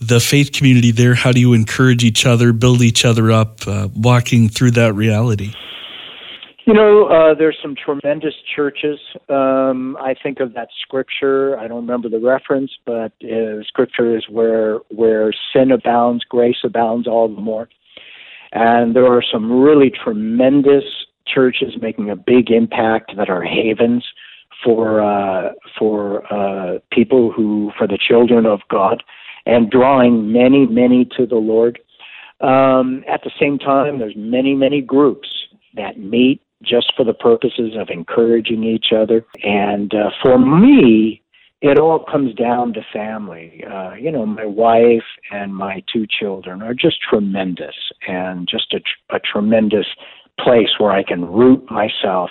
the 0.00 0.18
faith 0.18 0.50
community 0.52 0.90
there 0.90 1.14
how 1.14 1.30
do 1.30 1.38
you 1.38 1.52
encourage 1.52 2.02
each 2.02 2.26
other 2.26 2.52
build 2.52 2.82
each 2.82 3.04
other 3.04 3.30
up 3.30 3.60
uh, 3.68 3.86
walking 3.94 4.48
through 4.48 4.72
that 4.72 4.92
reality 4.94 5.52
You 6.68 6.74
know, 6.74 7.06
uh, 7.06 7.32
there's 7.34 7.56
some 7.62 7.74
tremendous 7.74 8.34
churches. 8.54 8.98
Um, 9.30 9.96
I 9.98 10.14
think 10.22 10.38
of 10.38 10.52
that 10.52 10.68
scripture. 10.82 11.58
I 11.58 11.66
don't 11.66 11.78
remember 11.78 12.10
the 12.10 12.20
reference, 12.20 12.70
but 12.84 13.10
uh, 13.24 13.62
scripture 13.66 14.14
is 14.14 14.26
where 14.28 14.80
where 14.90 15.32
sin 15.50 15.72
abounds, 15.72 16.24
grace 16.24 16.58
abounds 16.64 17.08
all 17.08 17.34
the 17.34 17.40
more. 17.40 17.70
And 18.52 18.94
there 18.94 19.06
are 19.06 19.22
some 19.32 19.50
really 19.50 19.90
tremendous 19.90 20.84
churches 21.26 21.72
making 21.80 22.10
a 22.10 22.16
big 22.16 22.50
impact 22.50 23.12
that 23.16 23.30
are 23.30 23.42
havens 23.42 24.04
for 24.62 25.00
uh, 25.00 25.52
for 25.78 26.30
uh, 26.30 26.80
people 26.92 27.32
who 27.32 27.72
for 27.78 27.86
the 27.86 27.96
children 27.98 28.44
of 28.44 28.60
God, 28.68 29.02
and 29.46 29.70
drawing 29.70 30.30
many 30.30 30.66
many 30.66 31.06
to 31.16 31.24
the 31.24 31.36
Lord. 31.36 31.78
Um, 32.42 33.04
at 33.08 33.22
the 33.24 33.30
same 33.40 33.58
time, 33.58 33.98
there's 33.98 34.16
many 34.18 34.54
many 34.54 34.82
groups 34.82 35.30
that 35.74 35.98
meet 35.98 36.42
just 36.62 36.92
for 36.96 37.04
the 37.04 37.14
purposes 37.14 37.74
of 37.78 37.88
encouraging 37.90 38.64
each 38.64 38.92
other. 38.96 39.24
And 39.42 39.94
uh, 39.94 40.10
for 40.22 40.38
me, 40.38 41.22
it 41.60 41.78
all 41.78 42.04
comes 42.04 42.34
down 42.34 42.72
to 42.74 42.80
family. 42.92 43.64
Uh, 43.64 43.94
you 43.94 44.12
know, 44.12 44.24
my 44.24 44.44
wife 44.44 45.04
and 45.32 45.54
my 45.54 45.82
two 45.92 46.06
children 46.06 46.62
are 46.62 46.74
just 46.74 47.00
tremendous 47.00 47.74
and 48.06 48.48
just 48.48 48.72
a, 48.72 48.80
tr- 48.80 49.16
a 49.16 49.20
tremendous 49.20 49.86
place 50.38 50.70
where 50.78 50.92
I 50.92 51.02
can 51.02 51.24
root 51.24 51.68
myself 51.70 52.30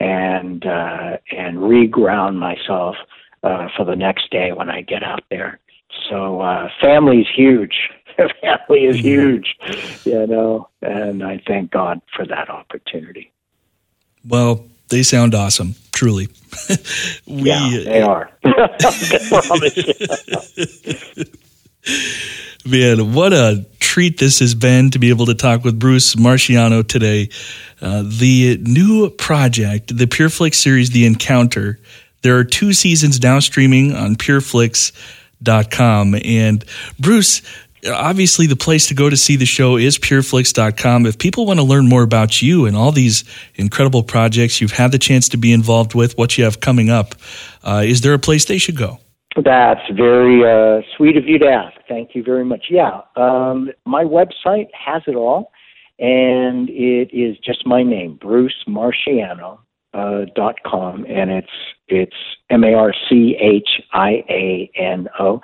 and 0.00 0.66
uh, 0.66 1.18
and 1.30 1.58
reground 1.58 2.36
myself 2.36 2.96
uh, 3.44 3.68
for 3.76 3.84
the 3.84 3.94
next 3.94 4.30
day 4.30 4.50
when 4.52 4.68
I 4.68 4.82
get 4.82 5.04
out 5.04 5.22
there. 5.30 5.60
So 6.10 6.40
uh, 6.40 6.68
family 6.82 7.18
is 7.18 7.28
huge. 7.34 7.90
family 8.16 8.86
is 8.86 8.96
huge, 8.96 9.54
you 10.04 10.26
know, 10.26 10.68
and 10.82 11.22
I 11.22 11.40
thank 11.46 11.70
God 11.70 12.00
for 12.14 12.26
that 12.26 12.48
opportunity. 12.48 13.32
Well 14.26 14.64
they 14.88 15.02
sound 15.02 15.34
awesome 15.34 15.74
truly 15.92 16.28
we 17.26 17.42
Yeah, 17.42 17.80
they 17.84 18.02
are. 18.02 18.30
Promise 18.42 19.76
you. 19.76 21.24
Man, 22.66 23.12
what 23.12 23.32
a 23.34 23.66
treat 23.78 24.18
this 24.18 24.38
has 24.38 24.54
been 24.54 24.90
to 24.90 24.98
be 24.98 25.10
able 25.10 25.26
to 25.26 25.34
talk 25.34 25.64
with 25.64 25.78
Bruce 25.78 26.14
Marchiano 26.14 26.86
today. 26.86 27.28
Uh, 27.80 28.02
the 28.06 28.56
new 28.62 29.10
project, 29.10 29.96
the 29.96 30.06
PureFlix 30.06 30.54
series, 30.54 30.90
The 30.90 31.04
Encounter, 31.04 31.78
there 32.22 32.38
are 32.38 32.44
two 32.44 32.72
seasons 32.72 33.22
now 33.22 33.38
streaming 33.40 33.94
on 33.94 34.16
pureflix.com. 34.16 36.14
And 36.24 36.64
Bruce, 36.98 37.42
obviously 37.86 38.46
the 38.46 38.56
place 38.56 38.86
to 38.88 38.94
go 38.94 39.10
to 39.10 39.16
see 39.16 39.36
the 39.36 39.46
show 39.46 39.76
is 39.76 39.98
pureflix.com. 39.98 41.06
If 41.06 41.18
people 41.18 41.46
want 41.46 41.60
to 41.60 41.64
learn 41.64 41.88
more 41.88 42.02
about 42.02 42.42
you 42.42 42.66
and 42.66 42.76
all 42.76 42.92
these 42.92 43.24
incredible 43.54 44.02
projects 44.02 44.60
you've 44.60 44.72
had 44.72 44.92
the 44.92 44.98
chance 44.98 45.28
to 45.30 45.36
be 45.36 45.52
involved 45.52 45.94
with, 45.94 46.16
what 46.16 46.38
you 46.38 46.44
have 46.44 46.60
coming 46.60 46.90
up, 46.90 47.14
uh, 47.62 47.82
is 47.84 48.00
there 48.02 48.14
a 48.14 48.18
place 48.18 48.44
they 48.44 48.58
should 48.58 48.76
go? 48.76 48.98
That's 49.36 49.80
very 49.90 50.44
uh, 50.44 50.82
sweet 50.96 51.16
of 51.16 51.26
you 51.26 51.38
to 51.40 51.48
ask. 51.48 51.76
Thank 51.88 52.14
you 52.14 52.22
very 52.22 52.44
much. 52.44 52.66
Yeah, 52.70 53.00
um, 53.16 53.70
my 53.84 54.04
website 54.04 54.68
has 54.72 55.02
it 55.08 55.16
all, 55.16 55.50
and 55.98 56.68
it 56.70 57.10
is 57.12 57.36
just 57.38 57.66
my 57.66 57.82
name, 57.82 58.16
Bruce 58.20 58.64
Marchiano. 58.68 59.58
Uh, 59.92 60.24
dot 60.34 60.56
com 60.66 61.06
and 61.08 61.30
it's 61.30 61.46
it's 61.86 62.16
M 62.50 62.64
A 62.64 62.74
R 62.74 62.92
C 63.08 63.36
H 63.40 63.80
I 63.92 64.24
A 64.28 64.68
N 64.76 65.06
O. 65.20 65.40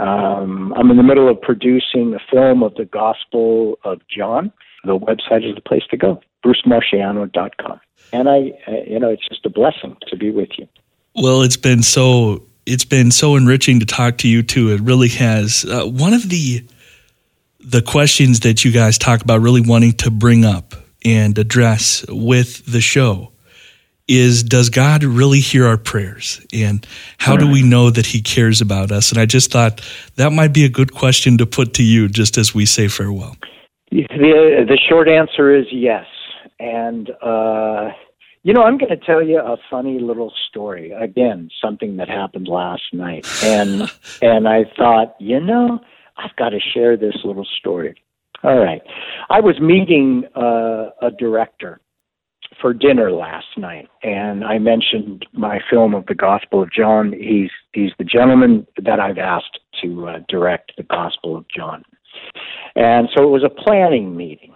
Um, 0.00 0.72
I'm 0.76 0.90
in 0.90 0.96
the 0.96 1.02
middle 1.02 1.28
of 1.28 1.40
producing 1.40 2.14
a 2.14 2.18
film 2.30 2.62
of 2.62 2.74
the 2.74 2.86
Gospel 2.86 3.78
of 3.84 4.00
John. 4.08 4.50
The 4.84 4.98
website 4.98 5.46
is 5.46 5.54
the 5.54 5.60
place 5.60 5.82
to 5.90 5.96
go, 5.98 6.20
BruceMarchiano.com. 6.44 7.80
And 8.12 8.28
I, 8.28 8.38
you 8.86 8.98
know, 8.98 9.10
it's 9.10 9.28
just 9.28 9.44
a 9.44 9.50
blessing 9.50 9.96
to 10.08 10.16
be 10.16 10.30
with 10.30 10.48
you. 10.56 10.66
Well, 11.14 11.42
it's 11.42 11.58
been 11.58 11.82
so 11.82 12.46
it's 12.64 12.84
been 12.84 13.10
so 13.10 13.36
enriching 13.36 13.80
to 13.80 13.86
talk 13.86 14.18
to 14.18 14.28
you 14.28 14.42
too. 14.42 14.72
It 14.72 14.80
really 14.80 15.08
has. 15.08 15.64
Uh, 15.64 15.84
one 15.86 16.14
of 16.14 16.28
the 16.28 16.64
the 17.58 17.82
questions 17.82 18.40
that 18.40 18.64
you 18.64 18.72
guys 18.72 18.96
talk 18.96 19.20
about 19.20 19.42
really 19.42 19.60
wanting 19.60 19.92
to 19.92 20.10
bring 20.10 20.46
up 20.46 20.74
and 21.04 21.36
address 21.36 22.06
with 22.08 22.64
the 22.64 22.80
show 22.80 23.32
is 24.10 24.42
does 24.42 24.70
God 24.70 25.04
really 25.04 25.38
hear 25.38 25.66
our 25.66 25.76
prayers 25.76 26.44
and 26.52 26.84
how 27.18 27.36
do 27.36 27.48
we 27.48 27.62
know 27.62 27.90
that 27.90 28.06
he 28.06 28.20
cares 28.20 28.60
about 28.60 28.90
us? 28.90 29.12
And 29.12 29.20
I 29.20 29.24
just 29.24 29.52
thought 29.52 29.80
that 30.16 30.32
might 30.32 30.52
be 30.52 30.64
a 30.64 30.68
good 30.68 30.92
question 30.92 31.38
to 31.38 31.46
put 31.46 31.74
to 31.74 31.84
you 31.84 32.08
just 32.08 32.36
as 32.36 32.52
we 32.52 32.66
say 32.66 32.88
farewell. 32.88 33.36
The, 33.92 34.66
the 34.68 34.78
short 34.88 35.08
answer 35.08 35.54
is 35.54 35.66
yes. 35.70 36.06
And, 36.58 37.10
uh, 37.22 37.90
you 38.42 38.52
know, 38.52 38.62
I'm 38.62 38.78
going 38.78 38.90
to 38.90 39.06
tell 39.06 39.22
you 39.22 39.38
a 39.38 39.56
funny 39.70 40.00
little 40.00 40.32
story. 40.48 40.90
Again, 40.90 41.48
something 41.62 41.96
that 41.98 42.08
happened 42.08 42.48
last 42.48 42.92
night. 42.92 43.26
And, 43.44 43.82
and 44.22 44.48
I 44.48 44.64
thought, 44.76 45.14
you 45.20 45.38
know, 45.38 45.78
I've 46.16 46.34
got 46.34 46.48
to 46.48 46.58
share 46.58 46.96
this 46.96 47.16
little 47.22 47.46
story. 47.58 47.94
All 48.42 48.58
right. 48.58 48.82
I 49.28 49.40
was 49.40 49.60
meeting 49.60 50.24
uh, 50.34 50.90
a 51.00 51.12
director 51.16 51.80
for 52.60 52.72
dinner 52.72 53.10
last 53.10 53.46
night, 53.56 53.88
and 54.02 54.44
I 54.44 54.58
mentioned 54.58 55.26
my 55.32 55.60
film 55.70 55.94
of 55.94 56.06
the 56.06 56.14
Gospel 56.14 56.62
of 56.62 56.72
John. 56.72 57.12
He's 57.12 57.50
he's 57.72 57.92
the 57.98 58.04
gentleman 58.04 58.66
that 58.82 59.00
I've 59.00 59.18
asked 59.18 59.58
to 59.82 60.08
uh, 60.08 60.18
direct 60.28 60.72
the 60.76 60.82
Gospel 60.84 61.36
of 61.36 61.44
John, 61.54 61.82
and 62.76 63.08
so 63.14 63.24
it 63.24 63.30
was 63.30 63.44
a 63.44 63.48
planning 63.48 64.16
meeting. 64.16 64.54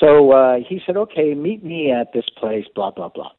So 0.00 0.32
uh, 0.32 0.56
he 0.66 0.80
said, 0.86 0.96
"Okay, 0.96 1.34
meet 1.34 1.64
me 1.64 1.92
at 1.92 2.12
this 2.12 2.26
place." 2.36 2.64
Blah 2.74 2.92
blah 2.92 3.08
blah. 3.08 3.30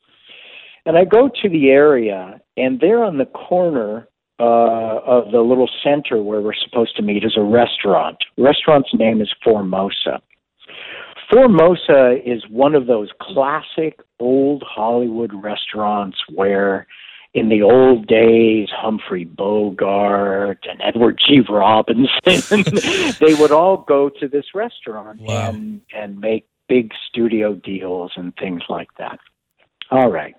And 0.86 0.98
I 0.98 1.06
go 1.06 1.30
to 1.42 1.50
the 1.50 1.70
area, 1.70 2.42
and 2.58 2.80
there 2.80 3.04
on 3.04 3.18
the 3.18 3.26
corner 3.26 4.08
uh, 4.40 5.00
of 5.06 5.32
the 5.32 5.40
little 5.40 5.70
center 5.84 6.22
where 6.22 6.42
we're 6.42 6.54
supposed 6.54 6.96
to 6.98 7.02
meet 7.02 7.24
is 7.24 7.38
a 7.38 7.44
restaurant. 7.44 8.18
restaurant's 8.38 8.90
name 8.94 9.22
is 9.22 9.30
Formosa. 9.44 10.22
Formosa 11.34 12.18
is 12.24 12.44
one 12.50 12.76
of 12.76 12.86
those 12.86 13.10
classic 13.20 14.00
old 14.20 14.64
Hollywood 14.68 15.32
restaurants 15.34 16.18
where 16.34 16.86
in 17.34 17.50
the 17.50 17.64
old 17.64 18.06
days, 18.06 18.68
Humphrey 18.72 19.26
Bogart 19.26 20.60
and 20.70 20.80
Edward 20.84 21.20
G. 21.28 21.40
Robinson, 21.50 22.12
they 23.20 23.34
would 23.34 23.52
all 23.52 23.78
go 23.88 24.10
to 24.20 24.28
this 24.28 24.46
restaurant 24.54 25.20
Wow. 25.22 25.50
and, 25.50 25.82
and 25.96 26.20
make 26.20 26.48
big 26.70 26.92
studio 27.10 27.56
deals 27.56 28.12
and 28.16 28.34
things 28.36 28.62
like 28.70 28.90
that. 29.00 29.18
All 29.90 30.12
right. 30.12 30.36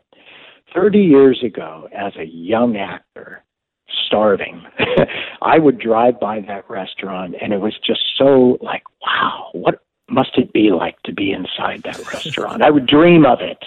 30 0.75 1.01
years 1.01 1.43
ago, 1.45 1.89
as 1.93 2.13
a 2.17 2.25
young 2.25 2.77
actor, 2.77 3.43
starving, 4.07 4.63
I 5.43 5.59
would 5.59 5.81
drive 5.81 6.21
by 6.21 6.41
that 6.47 6.71
restaurant 6.71 7.35
and 7.41 7.53
it 7.53 7.61
was 7.61 7.75
just 7.85 8.01
so 8.17 8.59
like, 8.61 8.85
wow, 9.05 9.49
what 9.53 9.81
must 10.09 10.37
it 10.37 10.53
be 10.53 10.71
like 10.71 11.01
to 11.03 11.13
be 11.13 11.33
inside 11.33 11.83
that 11.85 11.99
restaurant? 12.13 12.63
I 12.63 12.71
would 12.71 12.87
dream 12.87 13.25
of 13.25 13.41
it. 13.41 13.59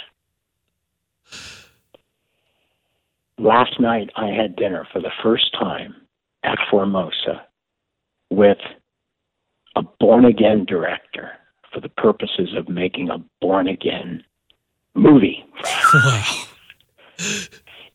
Last 3.40 3.80
night, 3.80 4.10
I 4.16 4.28
had 4.28 4.56
dinner 4.56 4.88
for 4.92 5.00
the 5.00 5.12
first 5.22 5.54
time 5.54 5.96
at 6.44 6.58
Formosa 6.72 7.46
with 8.30 8.58
a 9.76 9.84
born 10.00 10.26
again 10.26 10.66
director 10.66 11.32
for 11.72 11.80
the 11.82 11.90
purposes 11.90 12.56
of 12.56 12.68
making 12.68 13.10
a 13.10 13.24
born 13.42 13.68
again 13.68 14.24
movie. 14.96 15.46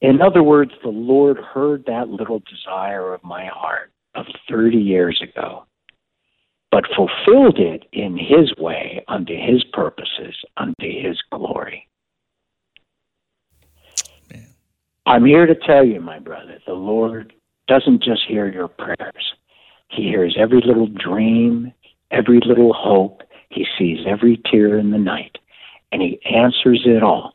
In 0.01 0.21
other 0.21 0.43
words, 0.43 0.73
the 0.83 0.89
Lord 0.89 1.39
heard 1.39 1.85
that 1.87 2.09
little 2.09 2.41
desire 2.41 3.15
of 3.15 3.23
my 3.23 3.47
heart 3.47 3.93
of 4.15 4.27
30 4.49 4.77
years 4.77 5.21
ago 5.23 5.65
but 6.73 6.87
fulfilled 6.97 7.59
it 7.59 7.85
in 7.93 8.17
his 8.17 8.57
way, 8.57 9.05
unto 9.07 9.35
his 9.35 9.63
purposes, 9.75 10.35
unto 10.57 10.75
his 10.81 11.21
glory. 11.31 11.87
Man. 14.33 14.47
I'm 15.05 15.27
here 15.27 15.45
to 15.45 15.55
tell 15.55 15.85
you, 15.85 16.01
my 16.01 16.19
brother, 16.19 16.59
the 16.67 16.73
Lord 16.73 17.35
doesn't 17.69 18.03
just 18.03 18.23
hear 18.27 18.51
your 18.51 18.69
prayers. 18.69 19.35
He 19.89 20.05
hears 20.05 20.35
every 20.41 20.63
little 20.65 20.87
dream, 20.89 21.75
every 22.11 22.41
little 22.45 22.73
hope. 22.73 23.23
He 23.51 23.67
sees 23.79 24.07
every 24.09 24.41
tear 24.51 24.79
in 24.79 24.91
the 24.91 24.99
night, 24.99 25.37
and 25.93 26.01
he 26.01 26.19
answers 26.25 26.83
it 26.87 27.03
all 27.03 27.35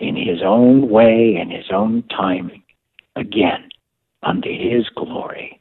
in 0.00 0.16
his 0.16 0.40
own 0.42 0.88
way 0.88 1.36
and 1.38 1.52
his 1.52 1.70
own 1.70 2.04
timing. 2.04 2.62
Again, 3.16 3.68
unto 4.22 4.48
his 4.48 4.88
glory, 4.96 5.60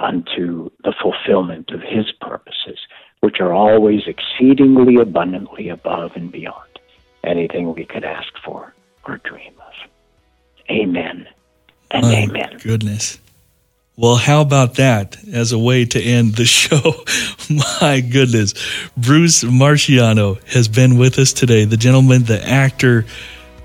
unto 0.00 0.70
the 0.84 0.94
fulfillment 1.02 1.70
of 1.70 1.80
his 1.80 2.10
purposes, 2.20 2.78
which 3.20 3.40
are 3.40 3.52
always 3.52 4.02
exceedingly 4.06 4.96
abundantly 5.00 5.68
above 5.68 6.12
and 6.14 6.30
beyond 6.30 6.78
anything 7.24 7.74
we 7.74 7.84
could 7.84 8.04
ask 8.04 8.32
for 8.44 8.74
or 9.06 9.18
dream 9.18 9.54
of. 9.58 9.90
Amen 10.70 11.26
and 11.90 12.04
amen. 12.04 12.58
Goodness. 12.62 13.18
Well, 13.96 14.14
how 14.14 14.42
about 14.42 14.74
that 14.74 15.16
as 15.32 15.50
a 15.50 15.58
way 15.58 15.84
to 15.86 16.00
end 16.00 16.36
the 16.36 16.44
show? 16.44 16.94
My 17.80 18.00
goodness. 18.00 18.54
Bruce 18.96 19.42
Marchiano 19.42 20.40
has 20.48 20.68
been 20.68 20.98
with 20.98 21.18
us 21.18 21.32
today. 21.32 21.64
The 21.64 21.76
gentleman, 21.76 22.22
the 22.22 22.40
actor, 22.46 23.06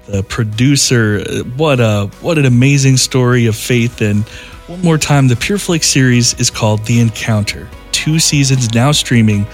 the 0.08 0.24
producer. 0.24 1.24
What 1.56 1.80
a 1.80 2.10
what 2.22 2.40
an 2.40 2.46
amazing 2.46 2.98
story 2.98 3.46
of 3.46 3.56
faith 3.56 4.02
and 4.02 4.26
one 4.68 4.82
more 4.82 4.98
time, 4.98 5.28
the 5.28 5.36
PureFlix 5.36 5.84
series 5.84 6.34
is 6.40 6.50
called 6.50 6.86
The 6.86 7.02
Encounter. 7.02 7.68
Two 7.92 8.18
seasons 8.20 8.74
now 8.74 8.92
streaming 8.92 9.46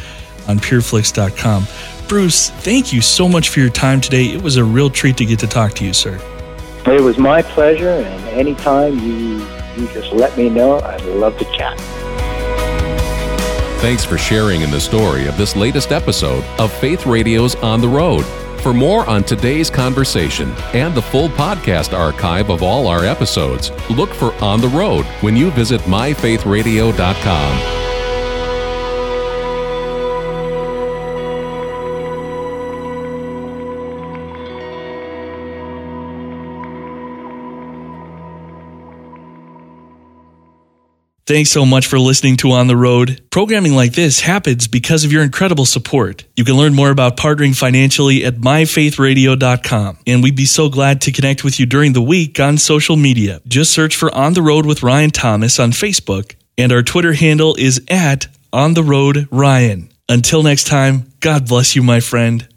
on 0.47 0.59
pureflix.com. 0.59 1.65
Bruce, 2.07 2.49
thank 2.49 2.93
you 2.93 3.01
so 3.01 3.27
much 3.27 3.49
for 3.49 3.59
your 3.59 3.69
time 3.69 4.01
today. 4.01 4.25
It 4.25 4.41
was 4.41 4.57
a 4.57 4.63
real 4.63 4.89
treat 4.89 5.17
to 5.17 5.25
get 5.25 5.39
to 5.39 5.47
talk 5.47 5.73
to 5.73 5.85
you, 5.85 5.93
sir. 5.93 6.19
It 6.85 7.01
was 7.01 7.17
my 7.17 7.41
pleasure, 7.41 7.89
and 7.89 8.29
anytime 8.29 8.99
you 8.99 9.45
you 9.77 9.87
just 9.93 10.11
let 10.11 10.37
me 10.37 10.49
know, 10.49 10.79
I'd 10.79 11.03
love 11.05 11.37
to 11.37 11.45
chat. 11.55 11.79
Thanks 13.79 14.03
for 14.03 14.17
sharing 14.17 14.61
in 14.61 14.71
the 14.71 14.79
story 14.79 15.27
of 15.27 15.37
this 15.37 15.55
latest 15.55 15.91
episode 15.91 16.43
of 16.59 16.71
Faith 16.73 17.05
Radio's 17.05 17.55
On 17.55 17.79
the 17.79 17.87
Road. 17.87 18.25
For 18.61 18.73
more 18.73 19.09
on 19.09 19.23
today's 19.23 19.69
conversation 19.69 20.53
and 20.73 20.93
the 20.93 21.01
full 21.01 21.29
podcast 21.29 21.97
archive 21.97 22.49
of 22.49 22.61
all 22.61 22.87
our 22.87 23.05
episodes, 23.05 23.71
look 23.89 24.13
for 24.13 24.33
On 24.43 24.59
the 24.59 24.67
Road 24.67 25.05
when 25.21 25.37
you 25.37 25.49
visit 25.51 25.79
myfaithradio.com. 25.81 27.78
Thanks 41.29 41.51
so 41.51 41.63
much 41.63 41.85
for 41.85 41.99
listening 41.99 42.37
to 42.37 42.53
On 42.53 42.65
the 42.65 42.75
Road. 42.75 43.21
Programming 43.29 43.75
like 43.75 43.93
this 43.93 44.21
happens 44.21 44.67
because 44.67 45.05
of 45.05 45.11
your 45.11 45.21
incredible 45.21 45.67
support. 45.67 46.23
You 46.35 46.43
can 46.43 46.55
learn 46.55 46.73
more 46.73 46.89
about 46.89 47.17
partnering 47.17 47.55
financially 47.55 48.25
at 48.25 48.37
myfaithradio.com. 48.37 49.99
And 50.07 50.23
we'd 50.23 50.35
be 50.35 50.47
so 50.47 50.69
glad 50.69 51.01
to 51.01 51.11
connect 51.11 51.43
with 51.43 51.59
you 51.59 51.67
during 51.67 51.93
the 51.93 52.01
week 52.01 52.39
on 52.39 52.57
social 52.57 52.95
media. 52.95 53.41
Just 53.47 53.71
search 53.71 53.95
for 53.95 54.11
On 54.15 54.33
the 54.33 54.41
Road 54.41 54.65
with 54.65 54.81
Ryan 54.81 55.11
Thomas 55.11 55.59
on 55.59 55.69
Facebook. 55.69 56.33
And 56.57 56.71
our 56.71 56.81
Twitter 56.81 57.13
handle 57.13 57.53
is 57.59 57.79
at 57.91 58.25
On 58.51 58.73
the 58.73 58.83
Road 58.83 59.27
Ryan. 59.29 59.91
Until 60.09 60.41
next 60.41 60.65
time, 60.65 61.13
God 61.19 61.47
bless 61.47 61.75
you, 61.75 61.83
my 61.83 61.99
friend. 61.99 62.47